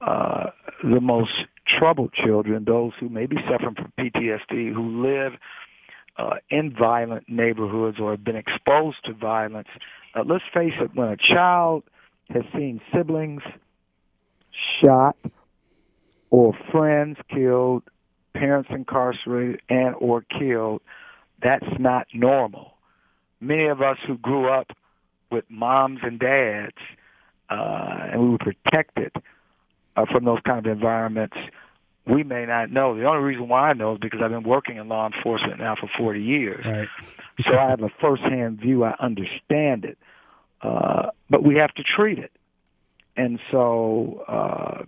[0.00, 0.50] uh,
[0.82, 1.32] the most
[1.66, 5.32] troubled children, those who may be suffering from PTSD, who live
[6.16, 9.68] uh, in violent neighborhoods or have been exposed to violence.
[10.14, 11.82] Uh, let's face it, when a child
[12.30, 13.42] has seen siblings
[14.80, 15.16] shot
[16.30, 17.82] or friends killed,
[18.34, 20.82] parents incarcerated and or killed,
[21.42, 22.74] that's not normal.
[23.40, 24.68] Many of us who grew up
[25.30, 26.76] with moms and dads
[27.50, 29.12] uh, and we were protected
[29.96, 31.36] uh, from those kind of environments,
[32.06, 32.96] we may not know.
[32.96, 35.74] The only reason why I know is because I've been working in law enforcement now
[35.74, 36.64] for 40 years.
[36.64, 36.88] Right.
[37.46, 38.84] so I have a firsthand view.
[38.84, 39.98] I understand it.
[40.60, 42.32] Uh, but we have to treat it.
[43.16, 44.84] And so uh,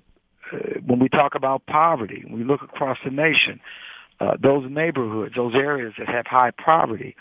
[0.85, 3.61] when we talk about poverty, we look across the nation,
[4.21, 7.17] uh, those neighborhoods, those areas that have high poverty,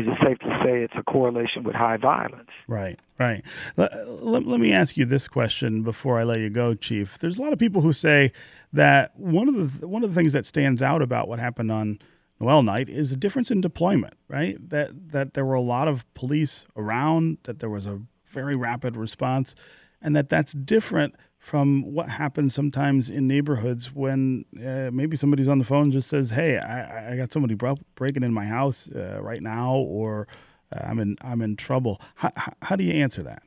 [0.00, 2.48] is it safe to say it's a correlation with high violence?
[2.66, 3.44] Right, right.
[3.76, 7.18] Let, let, let, me ask you this question before I let you go, Chief.
[7.18, 8.32] There's a lot of people who say
[8.72, 11.98] that one of the one of the things that stands out about what happened on
[12.40, 14.56] Noel night is a difference in deployment, right?
[14.70, 18.96] That that there were a lot of police around, that there was a very rapid
[18.96, 19.54] response,
[20.00, 25.58] and that that's different from what happens sometimes in neighborhoods when uh, maybe somebody's on
[25.58, 27.54] the phone just says, "Hey, I, I got somebody
[27.94, 30.28] breaking in my house uh, right now," or
[30.70, 33.42] uh, "I'm in I'm in trouble." How, how, do you answer that?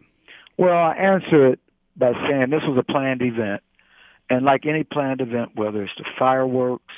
[0.57, 1.59] Well, I answer it
[1.95, 3.61] by saying this was a planned event,
[4.27, 6.95] and like any planned event, whether it's the fireworks,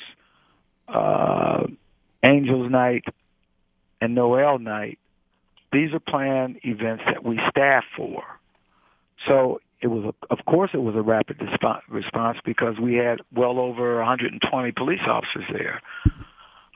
[0.88, 1.66] uh,
[2.22, 3.04] Angels Night,
[4.00, 4.98] and Noel Night,
[5.72, 8.24] these are planned events that we staff for.
[9.26, 11.40] So it was, a, of course, it was a rapid
[11.88, 15.80] response because we had well over 120 police officers there.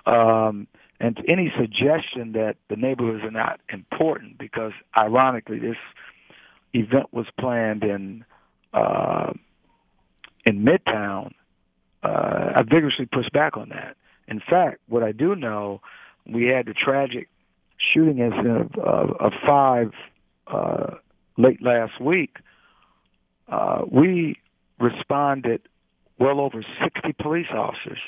[0.07, 0.69] Um,
[1.01, 5.77] and any suggestion that the neighborhoods are not important, because ironically, this
[6.73, 8.25] event was planned in
[8.73, 9.33] uh,
[10.47, 11.33] in Midtown,
[12.05, 13.97] uh, I vigorously pushed back on that.
[14.29, 15.81] In fact, what I do know,
[16.27, 17.29] we had the tragic
[17.77, 19.93] shooting incident of, of, of five
[20.47, 20.95] uh,
[21.37, 22.39] late last week
[23.51, 24.37] uh, we
[24.79, 25.63] responded
[26.19, 27.99] well over 60 police officers,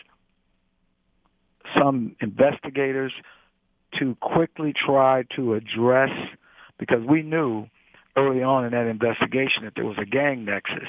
[1.76, 3.12] some investigators,
[3.98, 6.10] to quickly try to address,
[6.78, 7.66] because we knew
[8.16, 10.88] early on in that investigation that there was a gang nexus.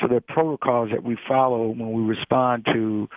[0.00, 3.08] So there are protocols that we follow when we respond to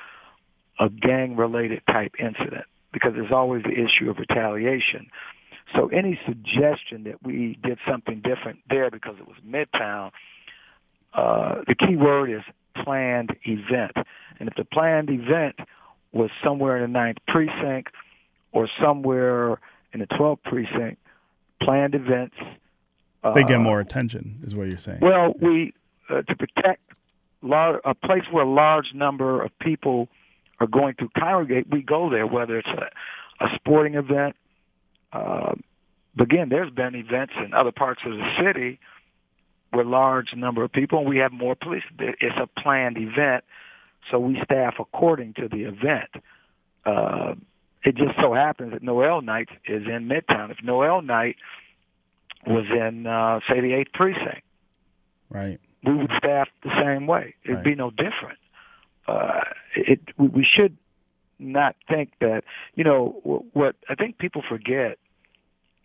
[0.80, 5.10] a gang-related type incident, because there's always the issue of retaliation.
[5.76, 10.12] So any suggestion that we did something different there because it was Midtown
[11.14, 12.44] uh, the key word is
[12.84, 13.92] planned event.
[14.40, 15.56] And if the planned event
[16.12, 17.92] was somewhere in the ninth precinct
[18.52, 19.60] or somewhere
[19.94, 20.98] in the 12th precinct,
[21.62, 22.36] planned events.
[23.24, 25.00] Uh, They get uh, more attention, is what you're saying.
[25.02, 25.74] Well, we
[26.10, 26.82] uh, to protect
[27.42, 30.08] lar- a place where a large number of people
[30.60, 31.68] are going to congregate.
[31.70, 34.36] We go there, whether it's a, a sporting event.
[35.12, 35.54] Uh,
[36.20, 38.80] again, there's been events in other parts of the city
[39.74, 41.84] with large number of people, and we have more police.
[42.00, 43.44] It's a planned event,
[44.10, 46.10] so we staff according to the event.
[46.86, 47.36] Uh,
[47.84, 50.52] it just so happens that Noel Night is in Midtown.
[50.52, 51.38] If Noel Night
[52.46, 54.42] was in, uh, say, the eighth precinct,
[55.30, 55.60] right.
[55.84, 57.36] we would staff the same way.
[57.44, 57.66] It'd Right.
[57.66, 58.40] be no different.
[59.08, 59.42] Uh,
[59.76, 60.78] it we, we should
[61.40, 62.44] not think that
[62.76, 65.00] you know what I think people forget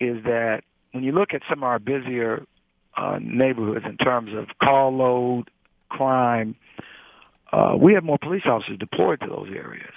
[0.00, 2.44] is that when you look at some of our busier
[2.96, 5.50] uh, neighborhoods in terms of call load,
[5.88, 6.56] crime,
[7.52, 9.94] uh, we have more police officers deployed to those areas.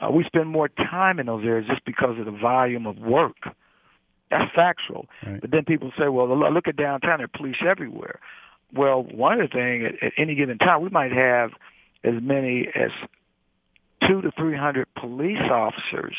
[0.00, 3.36] Uh, we spend more time in those areas just because of the volume of work.
[4.30, 5.06] That's factual.
[5.24, 5.40] Right.
[5.40, 8.18] But then people say, well, look at downtown, there are police everywhere.
[8.74, 11.52] Well, one of the things, at, at any given time, we might have
[12.02, 12.90] as many as
[14.06, 16.16] two to 300 police officers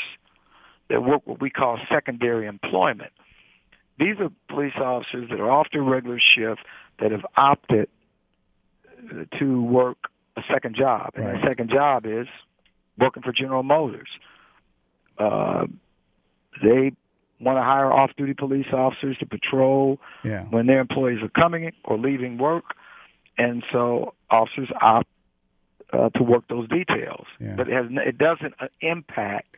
[0.90, 3.12] that work what we call secondary employment.
[4.00, 6.62] These are police officers that are off their regular shift
[7.00, 7.90] that have opted
[9.12, 9.98] uh, to work
[10.36, 11.12] a second job.
[11.16, 11.42] And Right.
[11.42, 12.28] that second job is
[12.98, 14.10] working for General Motors.
[15.18, 15.66] Uh,
[16.64, 16.92] they
[17.40, 20.46] want to hire off-duty police officers to patrol Yeah.
[20.46, 22.76] when their employees are coming or leaving work,
[23.38, 25.08] and so officers opt
[25.94, 27.26] uh, to work those details.
[27.40, 27.54] Yeah.
[27.56, 29.56] But it, has, n- it doesn't uh, impact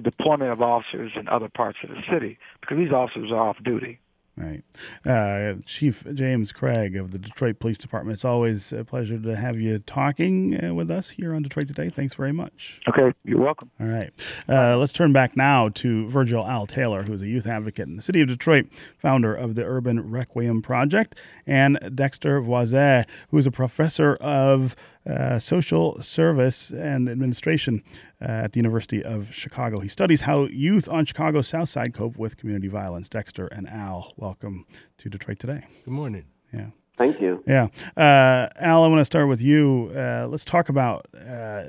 [0.00, 3.56] the deployment of officers in other parts of the city because these officers are off
[3.64, 4.00] duty.
[4.38, 4.62] Right.
[5.06, 9.58] Uh, Chief James Craig of the Detroit Police Department, it's always a pleasure to have
[9.58, 11.88] you talking uh, with us here on Detroit Today.
[11.88, 12.82] Thanks very much.
[12.86, 13.70] Okay, you're welcome.
[13.80, 14.12] All right.
[14.46, 18.02] Uh, let's turn back now to Virgil Al Taylor, who's a youth advocate in the
[18.02, 18.66] city of Detroit,
[18.98, 25.38] founder of the Urban Requiem Project, and Dexter Voisin, who is a professor of uh,
[25.38, 27.82] social service and administration
[28.20, 29.80] uh, at the University of Chicago.
[29.80, 33.08] He studies how youth on Chicago's South Side cope with community violence.
[33.08, 34.66] Dexter and Al, welcome
[34.98, 35.64] to Detroit Today.
[35.84, 36.24] Good morning.
[36.52, 36.70] Yeah.
[36.96, 37.44] Thank you.
[37.46, 37.68] Yeah.
[37.96, 39.92] Uh, Al, I want to start with you.
[39.94, 41.64] Uh, let's talk about, uh,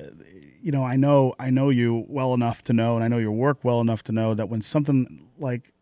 [0.62, 3.34] you know, I know I know you well enough to know, and I know your
[3.34, 5.74] work well enough to know that when something like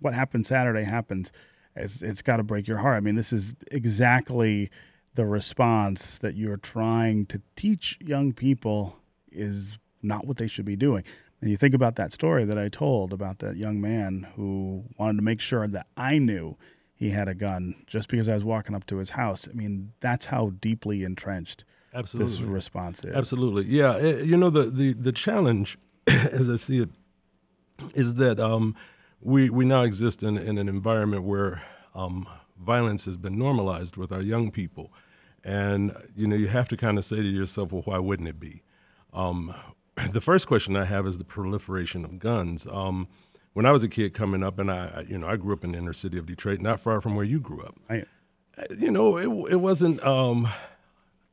[0.00, 1.30] what happened Saturday happens,
[1.76, 2.96] it's, it's got to break your heart.
[2.96, 4.70] I mean, this is exactly
[5.16, 8.96] the response that you're trying to teach young people
[9.32, 11.02] is not what they should be doing.
[11.40, 15.16] And you think about that story that I told about that young man who wanted
[15.16, 16.56] to make sure that I knew
[16.94, 19.46] he had a gun just because I was walking up to his house.
[19.50, 22.46] I mean, that's how deeply entrenched this Absolutely.
[22.46, 23.14] response is.
[23.14, 23.64] Absolutely.
[23.64, 23.96] Yeah.
[23.96, 26.90] eh, You know, the, the, the challenge, as I see it,
[27.94, 28.74] is that um,
[29.20, 31.62] we, we now exist in, in an environment where
[31.94, 32.26] um,
[32.58, 34.92] violence has been normalized with our young people.
[35.46, 38.40] And, you know, you have to kind of say to yourself, well, why wouldn't it
[38.40, 38.62] be?
[39.12, 39.54] Um,
[40.10, 42.66] the first question I have is the proliferation of guns.
[42.66, 43.06] Um,
[43.52, 45.72] when I was a kid coming up, and I, you know, I grew up in
[45.72, 48.04] the inner city of Detroit, not far from where you grew up I,
[48.76, 50.48] you know, it, it wasn't um,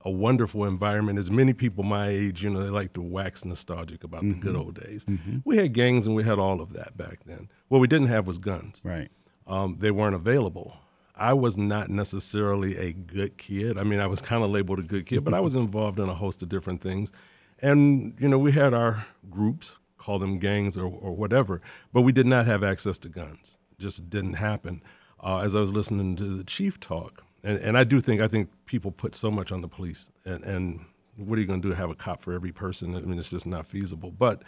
[0.01, 1.17] a wonderful environment.
[1.17, 4.55] As many people my age, you know, they like to wax nostalgic about the good
[4.55, 5.05] old days.
[5.43, 7.49] We had gangs and we had all of that back then.
[7.67, 8.81] What we didn't have was guns.
[8.83, 9.09] right.
[9.45, 10.77] Um, they weren't available.
[11.15, 13.77] I was not necessarily a good kid.
[13.77, 16.09] I mean, I was kind of labeled a good kid, but I was involved in
[16.09, 17.11] a host of different things.
[17.59, 21.61] And, you know, we had our groups, call them gangs or, or whatever,
[21.93, 23.57] but we did not have access to guns.
[23.77, 24.81] Just didn't happen.
[25.23, 28.27] Uh, as I was listening to the chief talk, and, and I do think, I
[28.27, 30.11] think people put so much on the police.
[30.25, 31.73] And, and what are you going to do?
[31.73, 32.95] Have a cop for every person?
[32.95, 34.11] I mean, it's just not feasible.
[34.11, 34.43] But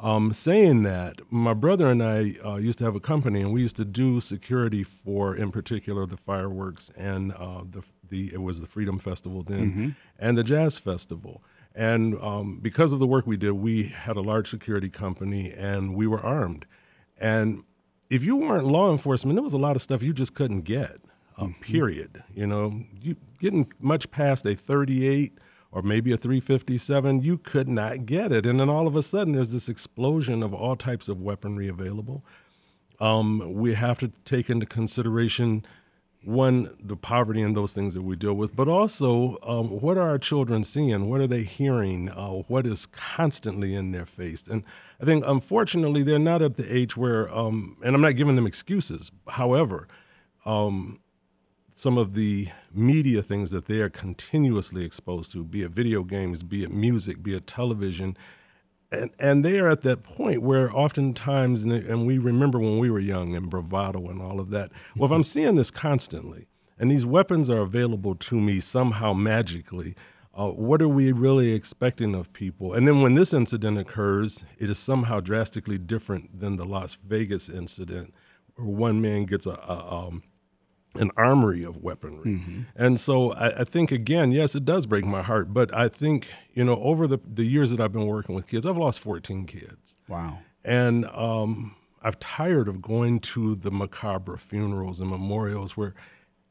[0.00, 3.62] um, saying that, my brother and I uh, used to have a company, and we
[3.62, 8.60] used to do security for, in particular, the fireworks and uh, the the it was
[8.60, 11.42] the Freedom Festival then, and the Jazz Festival.
[11.74, 15.94] And um, because of the work we did, we had a large security company, and
[15.94, 16.66] we were armed.
[17.18, 17.62] And
[18.10, 20.98] if you weren't law enforcement, there was a lot of stuff you just couldn't get.
[21.38, 22.22] Uh, Period.
[22.34, 25.38] You know, you getting much past a 38
[25.72, 28.44] or maybe a 357, you could not get it.
[28.44, 32.24] And then all of a sudden, there's this explosion of all types of weaponry available.
[33.00, 35.64] Um, we have to take into consideration
[36.24, 40.08] one, the poverty and those things that we deal with, but also um, what are
[40.08, 41.08] our children seeing?
[41.08, 42.10] What are they hearing?
[42.10, 44.46] Uh, what is constantly in their face?
[44.46, 44.62] And
[45.00, 48.46] I think, unfortunately, they're not at the age where, um, and I'm not giving them
[48.46, 49.10] excuses.
[49.26, 49.88] However,
[50.44, 51.00] um,
[51.82, 56.44] some of the media things that they are continuously exposed to, be it video games,
[56.44, 58.16] be it music, be it television.
[58.92, 63.00] And, and they are at that point where oftentimes, and, we remember when we were
[63.00, 64.70] young and bravado and all of that.
[64.94, 66.46] Well, if I'm seeing this constantly,
[66.78, 69.96] and these weapons are available to me somehow magically,
[70.38, 72.74] uh, what are we really expecting of people?
[72.74, 77.48] And then when this incident occurs, it is somehow drastically different than the Las Vegas
[77.48, 78.14] incident,
[78.54, 80.22] where one man gets a, a um,
[80.94, 82.32] an armory of weaponry.
[82.32, 82.62] Mm-hmm.
[82.76, 85.52] And so I, I, think again, yes, it does break my heart.
[85.54, 88.66] But I think you know, over the the years that I've been working with kids,
[88.66, 89.96] I've lost 14 kids.
[90.08, 90.40] Wow.
[90.64, 95.94] And um, I'm tired of going to the macabre funerals and memorials where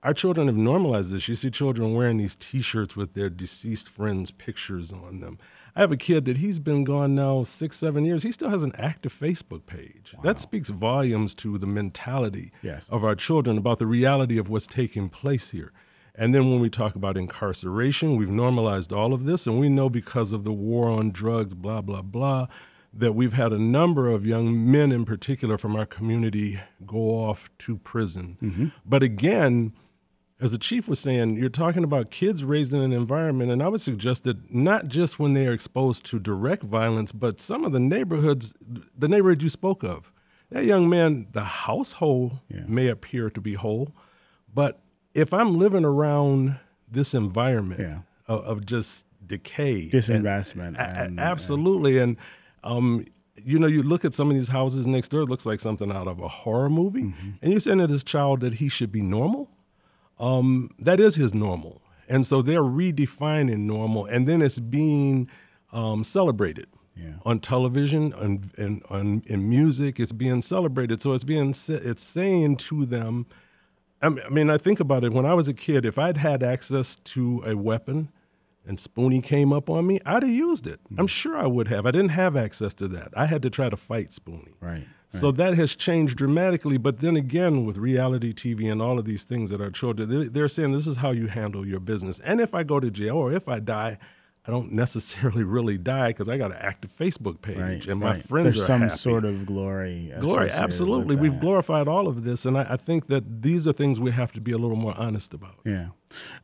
[0.03, 1.27] our children have normalized this.
[1.27, 5.37] You see children wearing these T-shirts with their deceased friends' pictures on them.
[5.75, 8.23] I have a kid that he's been gone now six, seven years.
[8.23, 10.13] He still has an active Facebook page.
[10.15, 10.23] Wow.
[10.23, 12.89] That speaks volumes to the mentality yes.
[12.89, 15.71] of our children about the reality of what's taking place here.
[16.13, 19.89] And then when we talk about incarceration, we've normalized all of this, and we know
[19.89, 22.47] because of the war on drugs, blah, blah, blah,
[22.93, 27.49] that we've had a number of young men in particular from our community go off
[27.59, 28.37] to prison.
[28.41, 28.67] Mm-hmm.
[28.85, 29.73] But again,
[30.41, 33.67] as the chief was saying, you're talking about kids raised in an environment, and I
[33.67, 37.73] would suggest that not just when they are exposed to direct violence, but some of
[37.73, 38.55] the neighborhoods,
[38.97, 40.11] the neighborhood you spoke of.
[40.49, 42.63] That young man, the household yeah.
[42.67, 43.93] may appear to be whole,
[44.53, 44.81] but
[45.13, 46.57] if I'm living around
[46.89, 47.99] this environment yeah.
[48.27, 52.17] of, of, just decay, disinvestment, and, and, absolutely, and
[52.63, 55.59] um, you know, you look at some of these houses next door, it looks like
[55.59, 57.29] something out of a horror movie, mm-hmm.
[57.41, 59.49] and you're saying to this child that he should be normal
[60.21, 61.81] um, that is his normal.
[62.07, 65.29] And so they're redefining normal, and then it's being
[65.71, 67.13] um, celebrated yeah.
[67.25, 69.99] on television and, and on in music.
[69.99, 73.25] It's being celebrated, so it's being it's saying to them.
[74.03, 75.13] I mean, I think about it.
[75.13, 78.09] When I was a kid, if I'd had access to a weapon,
[78.65, 80.83] and Spoonie came up on me, I'd have used it.
[80.85, 80.99] Mm-hmm.
[80.99, 81.85] I'm sure I would have.
[81.85, 83.09] I didn't have access to that.
[83.15, 84.53] I had to try to fight Spoonie.
[84.59, 84.87] Right.
[85.19, 86.77] So that has changed dramatically.
[86.77, 90.47] But then again, with reality TV and all of these things that are children, they're
[90.47, 92.19] saying this is how you handle your business.
[92.21, 93.97] And if I go to jail or if I die,
[94.45, 98.13] I don't necessarily really die because I got an active Facebook page right, and my
[98.13, 98.23] right.
[98.23, 98.95] friends There's are some happy.
[98.95, 100.11] sort of glory.
[100.19, 101.15] Glory, absolutely.
[101.15, 104.31] We've glorified all of this, and I, I, think that these are things we have
[104.33, 105.59] to be a little more honest about.
[105.63, 105.89] Yeah,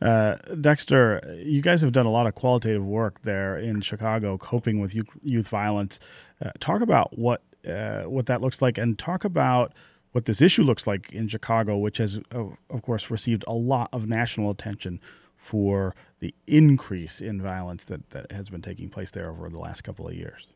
[0.02, 4.80] uh, Dexter, you guys have done a lot of qualitative work there in Chicago, coping
[4.80, 6.00] with youth, youth violence.
[6.40, 9.74] Uh, talk about what uh, what that looks like, and talk about
[10.14, 14.08] what this issue looks like in Chicago, which has, of course, received a lot of
[14.08, 15.00] national attention
[15.36, 19.82] for the increase in violence that, that has been taking place there over the last
[19.82, 20.48] couple of years.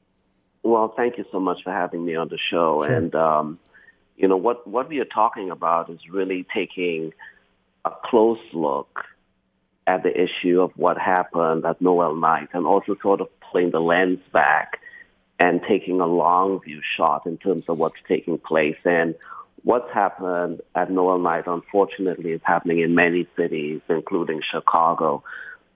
[0.63, 2.83] Well, thank you so much for having me on the show.
[2.83, 2.93] Sure.
[2.93, 3.59] And, um,
[4.17, 7.13] you know, what, what we are talking about is really taking
[7.85, 9.05] a close look
[9.87, 13.79] at the issue of what happened at Noel Night and also sort of playing the
[13.79, 14.80] lens back
[15.41, 18.77] and taking a long view shot in terms of what's taking place.
[18.85, 19.15] And
[19.63, 25.23] what's happened at Noel Night, unfortunately, is happening in many cities, including Chicago.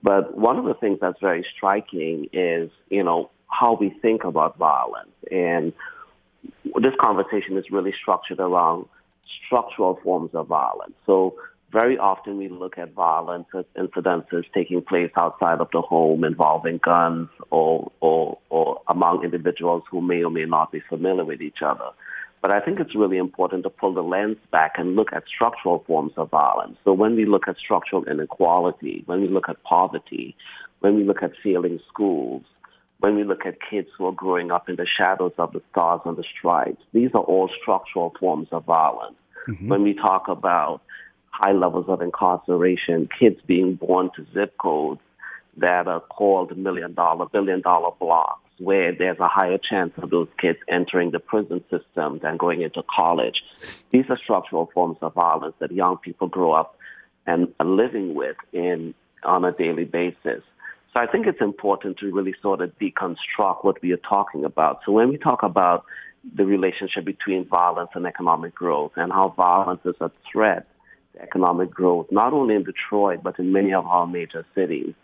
[0.04, 4.56] But one of the things that's very striking is, you know, how we think about
[4.56, 5.16] violence.
[5.32, 5.72] And
[6.80, 8.86] this conversation is really structured around
[9.46, 10.94] structural forms of violence.
[11.06, 11.34] So
[11.72, 16.78] very often we look at violence as incidences taking place outside of the home involving
[16.78, 21.62] guns or, or, or among individuals who may or may not be familiar with each
[21.62, 21.90] other.
[22.40, 25.82] But I think it's really important to pull the lens back and look at structural
[25.86, 26.78] forms of violence.
[26.84, 30.36] So when we look at structural inequality, when we look at poverty,
[30.80, 32.44] when we look at failing schools,
[33.00, 36.00] when we look at kids who are growing up in the shadows of the stars
[36.04, 39.16] and the stripes, these are all structural forms of violence.
[39.48, 39.68] Mm-hmm.
[39.68, 40.82] When we talk about
[41.38, 45.00] high levels of incarceration, kids being born to zip codes
[45.58, 50.28] that are called million dollar, billion dollar blocks, where there's a higher chance of those
[50.38, 53.42] kids entering the prison system than going into college.
[53.90, 56.78] These are structural forms of violence that young people grow up
[57.26, 60.42] and are living with in on a daily basis.
[60.92, 64.80] So I think it's important to really sort of deconstruct what we are talking about.
[64.86, 65.84] So when we talk about
[66.34, 70.66] the relationship between violence and economic growth and how violence is a threat
[71.20, 74.94] economic growth, not only in Detroit, but in many of our major cities.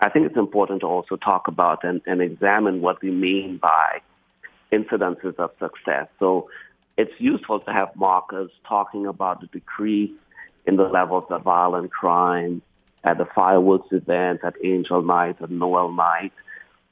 [0.00, 4.00] I think it's important to also talk about and, and examine what we mean by
[4.72, 6.08] incidences of success.
[6.18, 6.48] So
[6.96, 10.12] it's useful to have markers talking about the decrease
[10.66, 12.62] in the levels of violent crime
[13.04, 16.32] at the fireworks event, at Angel Night, at Noel Night.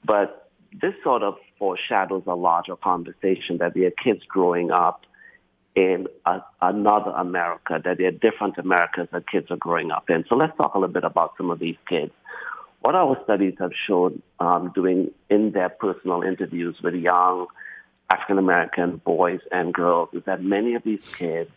[0.04, 0.50] But
[0.80, 5.02] this sort of foreshadows a larger conversation that there are kids growing up
[5.74, 10.24] in a, another America, that there are different Americas that kids are growing up in.
[10.28, 12.12] So let's talk a little bit about some of these kids.
[12.80, 17.46] What our studies have shown um, doing in-depth personal interviews with young
[18.10, 21.50] African American boys and girls is that many of these kids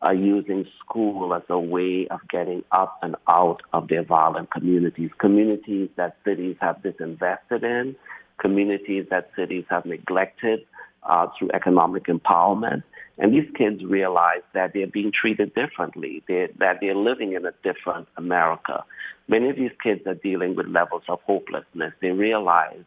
[0.00, 5.10] are using school as a way of getting up and out of their violent communities,
[5.18, 7.96] communities that cities have disinvested in,
[8.38, 10.64] communities that cities have neglected
[11.02, 12.82] uh, through economic empowerment.
[13.18, 17.52] And these kids realize that they're being treated differently, they're, that they're living in a
[17.62, 18.84] different America.
[19.26, 21.92] Many of these kids are dealing with levels of hopelessness.
[22.00, 22.84] They realize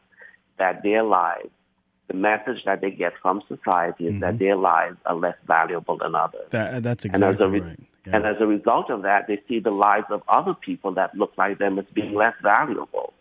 [0.58, 1.50] that their lives
[2.12, 4.20] the message that they get from society is mm-hmm.
[4.20, 6.42] that their lives are less valuable than others.
[6.50, 7.80] That, that's exactly re- right.
[8.06, 8.16] Yeah.
[8.16, 11.34] And as a result of that, they see the lives of other people that look
[11.38, 13.14] like them as being less valuable.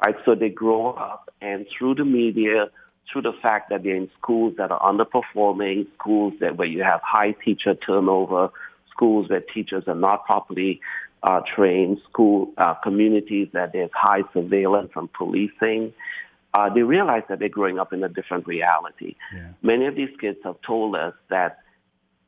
[0.00, 0.16] Right?
[0.24, 2.70] So they grow up and through the media,
[3.10, 7.00] through the fact that they're in schools that are underperforming, schools that where you have
[7.02, 8.50] high teacher turnover,
[8.90, 10.80] schools where teachers are not properly
[11.22, 15.92] uh, trained, school uh, communities that there's high surveillance and policing,
[16.54, 19.14] uh, they realize that they're growing up in a different reality.
[19.34, 19.48] Yeah.
[19.62, 21.58] Many of these kids have told us that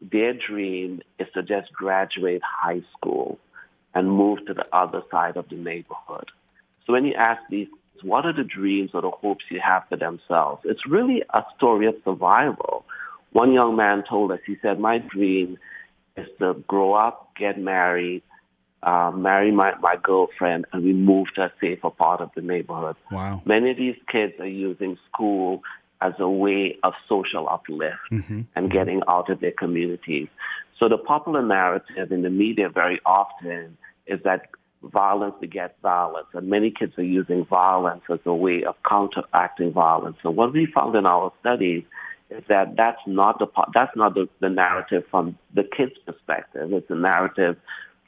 [0.01, 3.39] their dream is to just graduate high school
[3.95, 6.31] and move to the other side of the neighborhood.
[6.87, 7.68] So when you ask these,
[8.03, 10.62] what are the dreams or the hopes you have for themselves?
[10.64, 12.84] It's really a story of survival.
[13.32, 15.59] One young man told us, he said, my dream
[16.16, 18.22] is to grow up, get married,
[18.82, 22.97] uh, marry my, my girlfriend, and we move to a safer part of the neighborhood.
[23.11, 23.42] Wow.
[23.45, 25.62] Many of these kids are using school
[26.01, 28.42] as a way of social uplift mm-hmm.
[28.55, 30.28] and getting out of their communities.
[30.78, 34.51] So the popular narrative in the media very often is that
[34.93, 40.16] violence begets violence, and many kids are using violence as a way of counteracting violence.
[40.22, 41.85] So what we found in our studies
[42.30, 46.72] is that that's not the that's not the, the narrative from the kids' perspective.
[46.72, 47.57] It's a narrative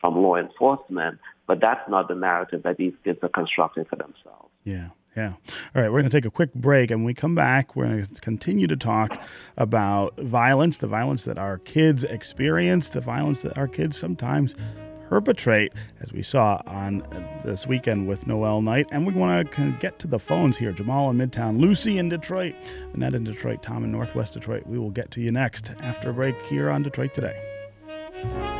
[0.00, 4.50] from law enforcement, but that's not the narrative that these kids are constructing for themselves.
[4.64, 4.90] Yeah.
[5.16, 5.32] Yeah.
[5.74, 5.90] All right.
[5.90, 6.90] We're going to take a quick break.
[6.90, 9.18] And when we come back, we're going to continue to talk
[9.56, 14.54] about violence, the violence that our kids experience, the violence that our kids sometimes
[15.08, 17.06] perpetrate, as we saw on
[17.44, 18.86] this weekend with Noel Night.
[18.92, 20.72] And we want to get to the phones here.
[20.72, 22.54] Jamal in Midtown, Lucy in Detroit,
[22.94, 24.66] Annette in Detroit, Tom in Northwest Detroit.
[24.66, 28.55] We will get to you next after a break here on Detroit Today.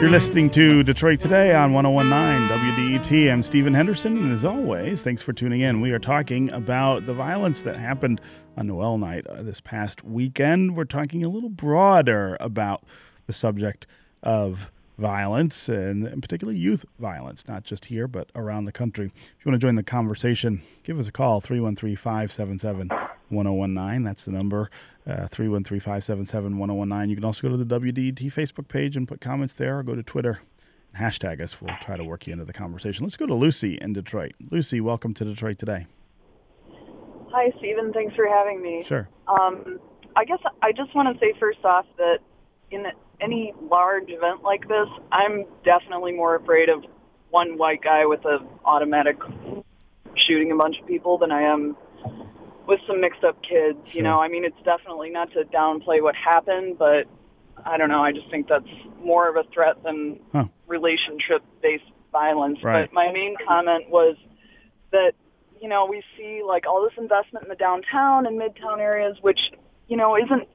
[0.00, 3.30] You're listening to Detroit Today on 1019 WDET.
[3.30, 5.82] I'm Stephen Henderson, and as always, thanks for tuning in.
[5.82, 8.18] We are talking about the violence that happened
[8.56, 10.74] on Noel night uh, this past weekend.
[10.74, 12.82] We're talking a little broader about
[13.26, 13.86] the subject
[14.22, 19.12] of violence, and particularly youth violence, not just here, but around the country.
[19.14, 22.90] If you want to join the conversation, give us a call 313 577
[23.30, 24.02] 1019.
[24.04, 24.70] That's the number.
[25.06, 27.10] 313 577 1019.
[27.10, 29.94] You can also go to the WDET Facebook page and put comments there, or go
[29.94, 30.40] to Twitter
[30.94, 31.60] and hashtag us.
[31.60, 33.04] We'll try to work you into the conversation.
[33.04, 34.32] Let's go to Lucy in Detroit.
[34.50, 35.86] Lucy, welcome to Detroit today.
[37.32, 37.92] Hi, Stephen.
[37.92, 38.82] Thanks for having me.
[38.84, 39.08] Sure.
[39.28, 39.78] Um,
[40.16, 42.18] I guess I just want to say first off that
[42.70, 42.86] in
[43.20, 46.84] any large event like this, I'm definitely more afraid of
[47.30, 49.16] one white guy with an automatic
[50.16, 51.76] shooting a bunch of people than I am
[52.70, 53.78] with some mixed up kids.
[53.86, 53.96] Sure.
[53.98, 57.06] You know, I mean, it's definitely not to downplay what happened, but
[57.66, 58.02] I don't know.
[58.02, 58.64] I just think that's
[59.02, 60.46] more of a threat than huh.
[60.66, 62.58] relationship based violence.
[62.62, 62.88] Right.
[62.88, 64.16] But my main comment was
[64.92, 65.12] that,
[65.60, 69.40] you know, we see like all this investment in the downtown and midtown areas, which,
[69.88, 70.48] you know, isn't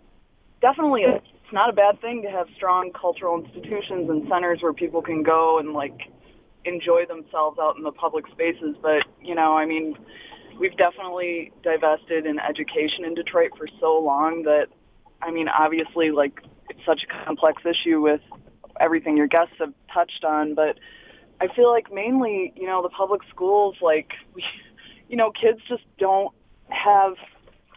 [0.61, 4.73] definitely a, it's not a bad thing to have strong cultural institutions and centers where
[4.73, 5.99] people can go and like
[6.63, 8.75] enjoy themselves out in the public spaces.
[8.81, 9.95] But, you know, I mean,
[10.59, 14.67] we've definitely divested in education in Detroit for so long that,
[15.21, 18.21] I mean, obviously, like, it's such a complex issue with
[18.79, 20.77] everything your guests have touched on, but
[21.41, 24.43] I feel like mainly, you know, the public schools, like, we,
[25.09, 26.33] you know, kids just don't
[26.69, 27.15] have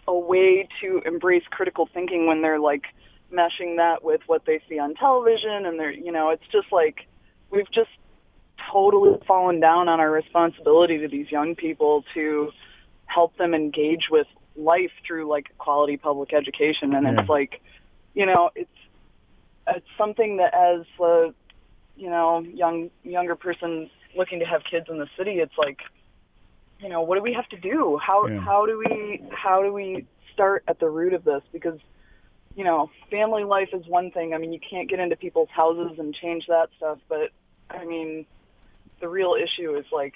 [0.07, 2.85] a way to embrace critical thinking when they're like
[3.33, 7.07] meshing that with what they see on television and they're, you know, it's just like
[7.51, 7.91] we've just
[8.73, 12.51] totally fallen down on our responsibility to these young people to
[13.09, 17.21] help them engage with life through like quality public education and yeah.
[17.21, 17.61] it's like
[18.15, 18.71] you know it's
[19.67, 21.33] it's something that as a
[21.97, 25.81] you know young younger person looking to have kids in the city it's like
[26.81, 28.41] you know what do we have to do how yeah.
[28.41, 31.79] how do we how do we start at the root of this because
[32.59, 34.35] you know, family life is one thing.
[34.35, 37.31] I mean, you can't get into people's houses and change that stuff, but
[37.71, 38.27] I mean,
[39.01, 40.15] the real issue is like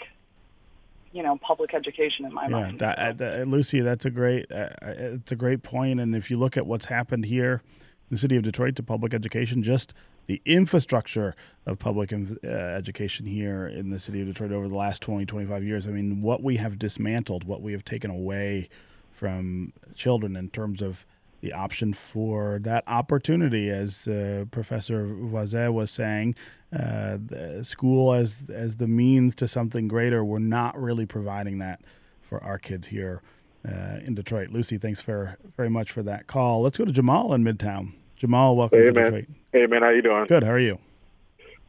[1.13, 2.79] you know public education in my yeah, mind.
[2.79, 6.01] That, uh, that, Lucy, that's a great uh, uh, it's a great point.
[6.01, 7.63] And if you look at what's happened here
[8.11, 9.95] in the city of Detroit to public education, just
[10.27, 11.35] the infrastructure
[11.67, 15.65] of public uh, education here in the city of Detroit over the last 20, 25
[15.65, 15.87] years.
[15.87, 18.69] I mean, what we have dismantled, what we have taken away
[19.11, 21.05] from children in terms of
[21.43, 26.37] the option for that opportunity, as uh, Professor Voisin was saying,
[26.73, 27.19] uh,
[27.63, 30.25] school as as the means to something greater.
[30.25, 31.81] We're not really providing that
[32.23, 33.21] for our kids here
[33.69, 34.51] uh, in Detroit.
[34.51, 36.63] Lucy, thanks for very much for that call.
[36.63, 37.93] Let's go to Jamal in Midtown.
[38.17, 39.05] Jamal, welcome hey, to man.
[39.05, 39.27] Detroit.
[39.53, 40.27] Hey man, how you doing?
[40.27, 40.45] Good.
[40.45, 40.79] How are you?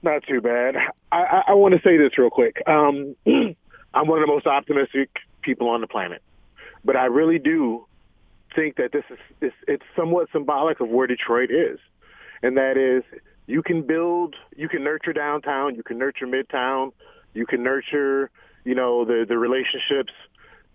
[0.04, 0.76] Not too bad.
[1.12, 2.62] I, I, I want to say this real quick.
[2.68, 5.10] Um, I'm one of the most optimistic
[5.42, 6.22] people on the planet,
[6.86, 7.88] but I really do
[8.56, 11.80] think that this is it's, it's somewhat symbolic of where Detroit is,
[12.42, 13.04] and that is
[13.46, 16.92] you can build, you can nurture downtown, you can nurture midtown,
[17.34, 18.30] you can nurture,
[18.64, 20.14] you know, the the relationships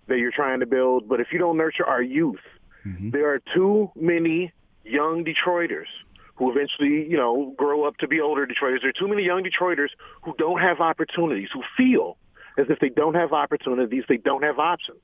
[0.06, 1.08] that you're trying to build.
[1.08, 2.40] But if you don't nurture our youth,
[2.86, 3.10] mm-hmm.
[3.10, 4.52] there are too many
[4.84, 5.88] young Detroiters
[6.36, 8.80] who eventually, you know, grow up to be older Detroiters.
[8.80, 9.88] There are too many young Detroiters
[10.22, 12.16] who don't have opportunities, who feel
[12.56, 15.00] as if they don't have opportunities, they don't have options.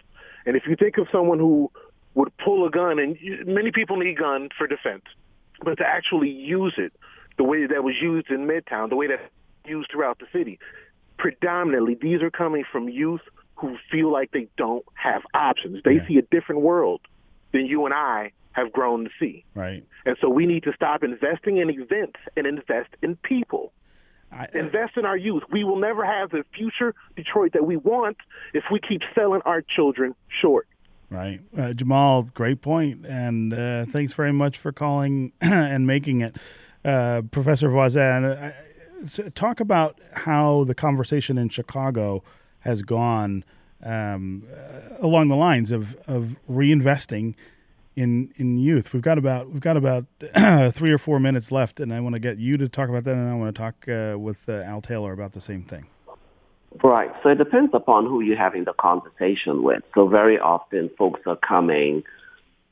[0.46, 1.70] And if you think of someone who
[2.14, 5.04] would pull a gun, and many people need guns for defense,
[5.64, 6.92] but to actually use it
[7.36, 9.30] the way that was used in Midtown, the way that
[9.66, 10.58] used throughout the city,
[11.18, 13.22] predominantly these are coming from youth
[13.56, 15.82] who feel like they don't have options.
[15.84, 16.06] They yeah.
[16.06, 17.00] see a different world
[17.52, 19.44] than you and I have grown to see.
[19.54, 19.84] Right.
[20.04, 23.72] And so we need to stop investing in events and invest in people.
[24.30, 25.42] I, uh, invest in our youth.
[25.50, 28.16] We will never have the future Detroit that we want
[28.52, 30.68] if we keep selling our children short.
[31.14, 31.40] Right.
[31.56, 33.06] Uh, Jamal, great point.
[33.06, 36.36] And uh, thanks very much for calling and making it.
[36.84, 38.52] Uh, Professor Voisin,
[39.34, 42.24] talk about how the conversation in Chicago
[42.60, 43.44] has gone
[43.84, 47.34] um, uh, along the lines of, of reinvesting
[47.94, 48.92] in in youth.
[48.92, 50.06] We've got about we've got about
[50.74, 53.14] three or four minutes left, and I want to get you to talk about that,
[53.14, 55.86] and I want to talk uh, with uh, Al Taylor about the same thing.
[56.82, 57.10] Right.
[57.22, 59.82] So it depends upon who you're having the conversation with.
[59.94, 62.02] So very often, folks are coming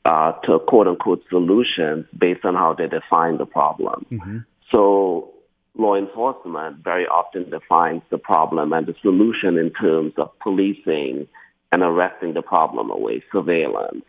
[0.05, 4.05] uh, to quote unquote solutions based on how they define the problem.
[4.11, 4.37] Mm-hmm.
[4.71, 5.31] So
[5.75, 11.27] law enforcement very often defines the problem and the solution in terms of policing
[11.71, 14.03] and arresting the problem away, surveillance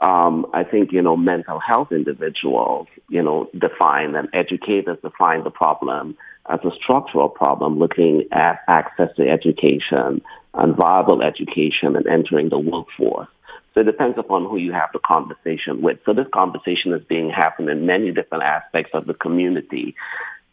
[0.00, 5.50] um, I think, you know, mental health individuals, you know, define and educators define the
[5.50, 6.16] problem
[6.48, 10.22] as a structural problem looking at access to education
[10.54, 13.28] and viable education and entering the workforce.
[13.74, 15.98] So it depends upon who you have the conversation with.
[16.06, 19.94] So this conversation is being happened in many different aspects of the community.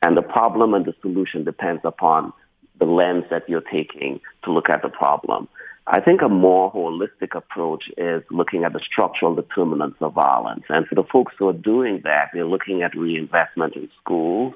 [0.01, 2.33] And the problem and the solution depends upon
[2.79, 5.47] the lens that you're taking to look at the problem.
[5.87, 10.63] I think a more holistic approach is looking at the structural determinants of violence.
[10.69, 14.53] And for the folks who are doing that, they're looking at reinvestment in schools.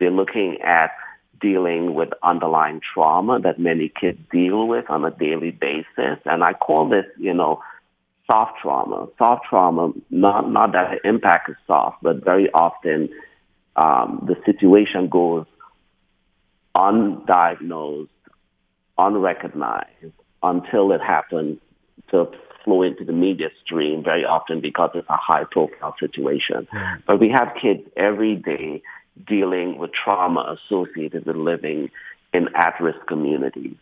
[0.00, 0.90] They're looking at
[1.40, 6.18] dealing with underlying trauma that many kids deal with on a daily basis.
[6.24, 7.62] And I call this, you know,
[8.26, 9.08] soft trauma.
[9.18, 13.08] Soft trauma, not, not that the impact is soft, but very often
[13.76, 15.46] um, the situation goes
[16.74, 18.08] undiagnosed,
[18.98, 21.58] unrecognized, until it happens
[22.10, 22.28] to
[22.64, 26.68] flow into the media stream very often because it's a high profile situation.
[26.72, 27.02] Mm.
[27.06, 28.82] But we have kids every day
[29.26, 31.90] dealing with trauma associated with living
[32.32, 33.76] in at-risk communities.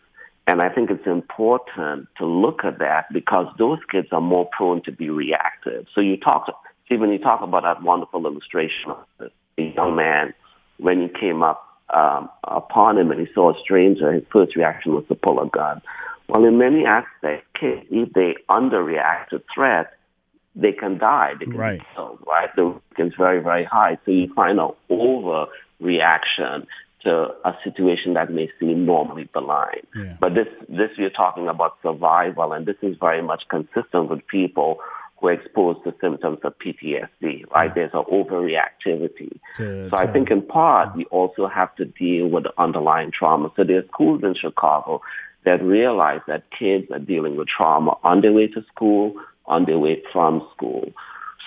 [0.47, 4.81] And I think it's important to look at that because those kids are more prone
[4.83, 5.85] to be reactive.
[5.93, 6.49] So you talk,
[6.85, 10.33] Stephen, you talk about that wonderful illustration of the young man
[10.77, 14.93] when he came up um, upon him and he saw a stranger, his first reaction
[14.93, 15.81] was to pull a gun.
[16.27, 19.93] Well, in many aspects, kids, if they underreact to threat,
[20.55, 21.33] they can die.
[21.39, 21.79] They can right.
[21.79, 22.49] be killed, right?
[22.55, 23.97] The risk is very, very high.
[24.05, 26.65] So you find an overreaction
[27.03, 29.85] to a situation that may seem normally benign.
[29.95, 30.17] Yeah.
[30.19, 34.79] But this, this you're talking about survival, and this is very much consistent with people
[35.19, 37.69] who are exposed to symptoms of PTSD, right?
[37.69, 37.73] Yeah.
[37.73, 39.39] There's an overreactivity.
[39.57, 40.97] To, so I think in part, yeah.
[40.97, 43.51] we also have to deal with the underlying trauma.
[43.55, 45.01] So there's schools in Chicago
[45.45, 49.13] that realize that kids are dealing with trauma on their way to school,
[49.49, 50.93] on their way from school.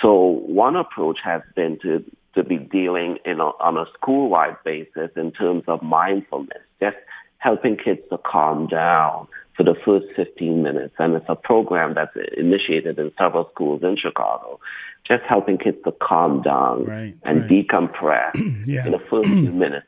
[0.00, 0.14] So
[0.46, 5.32] one approach has been to, to be dealing in a, on a school-wide basis in
[5.32, 6.96] terms of mindfulness, just
[7.38, 9.26] helping kids to calm down
[9.56, 10.94] for the first 15 minutes.
[10.98, 14.60] And it's a program that's initiated in several schools in Chicago,
[15.04, 17.50] just helping kids to calm down right, and right.
[17.50, 18.32] decompress
[18.66, 18.86] yeah.
[18.86, 19.86] in the first few minutes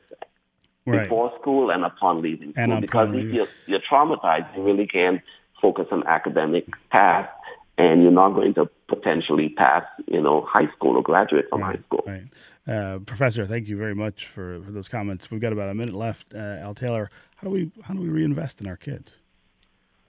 [0.85, 1.03] right.
[1.03, 2.71] before school and upon leaving school.
[2.71, 5.21] And because if you're, you're traumatized, you really can't
[5.61, 7.29] focus on academic path
[7.77, 11.79] and you're not going to potentially pass, you know, high school or graduate from high
[11.85, 12.03] school.
[12.05, 12.23] Right.
[12.67, 15.29] Uh, Professor, thank you very much for, for those comments.
[15.29, 16.33] We've got about a minute left.
[16.33, 19.13] Uh, Al Taylor, how do we how do we reinvest in our kids?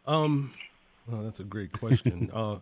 [0.07, 0.53] Um,
[1.09, 2.31] well, that's a great question.
[2.35, 2.57] uh,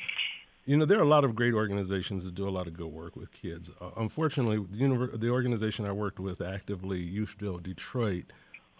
[0.66, 2.88] you know, there are a lot of great organizations that do a lot of good
[2.88, 3.70] work with kids.
[3.80, 8.24] Uh, unfortunately, the, univer- the organization I worked with actively, Youth Build Detroit,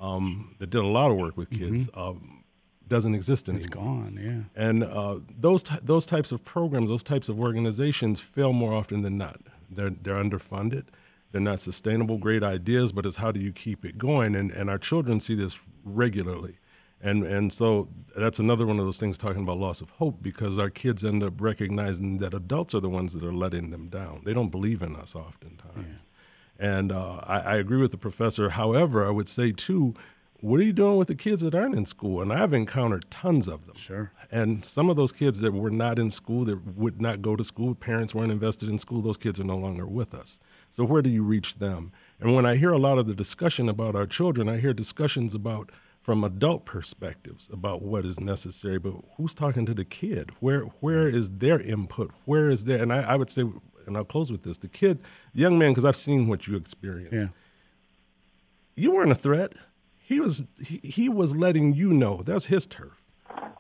[0.01, 2.44] um, that did a lot of work with kids, um,
[2.89, 3.67] doesn't exist anymore.
[3.67, 4.63] It's gone, yeah.
[4.63, 9.03] And uh, those ty- those types of programs, those types of organizations fail more often
[9.03, 9.41] than not.
[9.71, 10.85] They're they're underfunded.
[11.33, 12.19] They're not sustainable.
[12.19, 14.35] Great ideas, but it's how do you keep it going?
[14.37, 16.59] And and our children see this regularly,
[17.01, 20.59] and and so that's another one of those things talking about loss of hope because
[20.59, 24.23] our kids end up recognizing that adults are the ones that are letting them down.
[24.25, 26.05] They don't believe in us oftentimes.
[26.57, 28.51] And uh, I, I agree with the professor.
[28.51, 29.95] However, I would say too,
[30.45, 32.21] what are you doing with the kids that aren't in school?
[32.21, 33.77] And I've encountered tons of them.
[33.77, 34.13] Sure.
[34.31, 37.43] And some of those kids that were not in school, that would not go to
[37.43, 40.39] school, parents weren't invested in school, those kids are no longer with us.
[40.71, 41.93] So where do you reach them?
[42.21, 45.35] And when I hear a lot of the discussion about our children, I hear discussions
[45.35, 45.71] about
[46.03, 50.31] from adult perspectives about what is necessary, but who's talking to the kid?
[50.41, 52.11] Where where is their input?
[52.27, 53.45] Where is their and I, I would say
[53.87, 54.59] and I'll close with this.
[54.59, 54.99] The kid,
[55.35, 57.15] the young man, because I've seen what you experienced.
[57.15, 57.29] Yeah.
[58.77, 59.55] You weren't a threat.
[60.07, 63.01] He was he, he was letting you know that's his turf.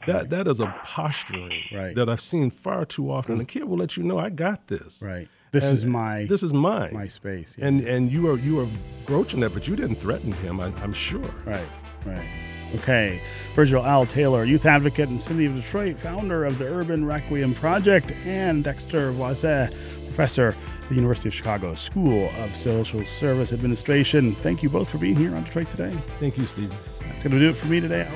[0.07, 1.95] That that is a posturing Right.
[1.95, 3.39] that I've seen far too often.
[3.39, 5.03] The kid will let you know I got this.
[5.03, 5.29] Right.
[5.53, 6.93] This And is my this is mine.
[6.93, 7.57] my space.
[7.59, 7.67] yeah.
[7.69, 8.69] And and you are you are
[9.07, 10.61] broaching that, but you didn't threaten him.
[10.61, 11.31] I, I'm sure.
[11.47, 11.67] Right,
[12.05, 12.27] right.
[12.75, 13.23] Okay.
[13.55, 17.55] Virgil Al Taylor, youth advocate in the city of Detroit, founder of the Urban Requiem
[17.55, 19.73] Project, and Dexter Voisin,
[20.07, 20.57] professor
[20.89, 24.35] the University of Chicago School of Social Service Administration.
[24.37, 25.93] Thank you both for being here on Detroit Today.
[26.21, 26.71] Thank you, Steve.
[27.01, 28.09] That's going to do it for me today.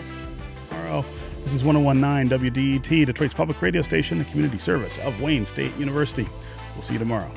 [0.71, 1.05] Tomorrow.
[1.43, 6.29] This is 1019 WDET, Detroit's public radio station, the community service of Wayne State University.
[6.75, 7.33] We'll see you tomorrow.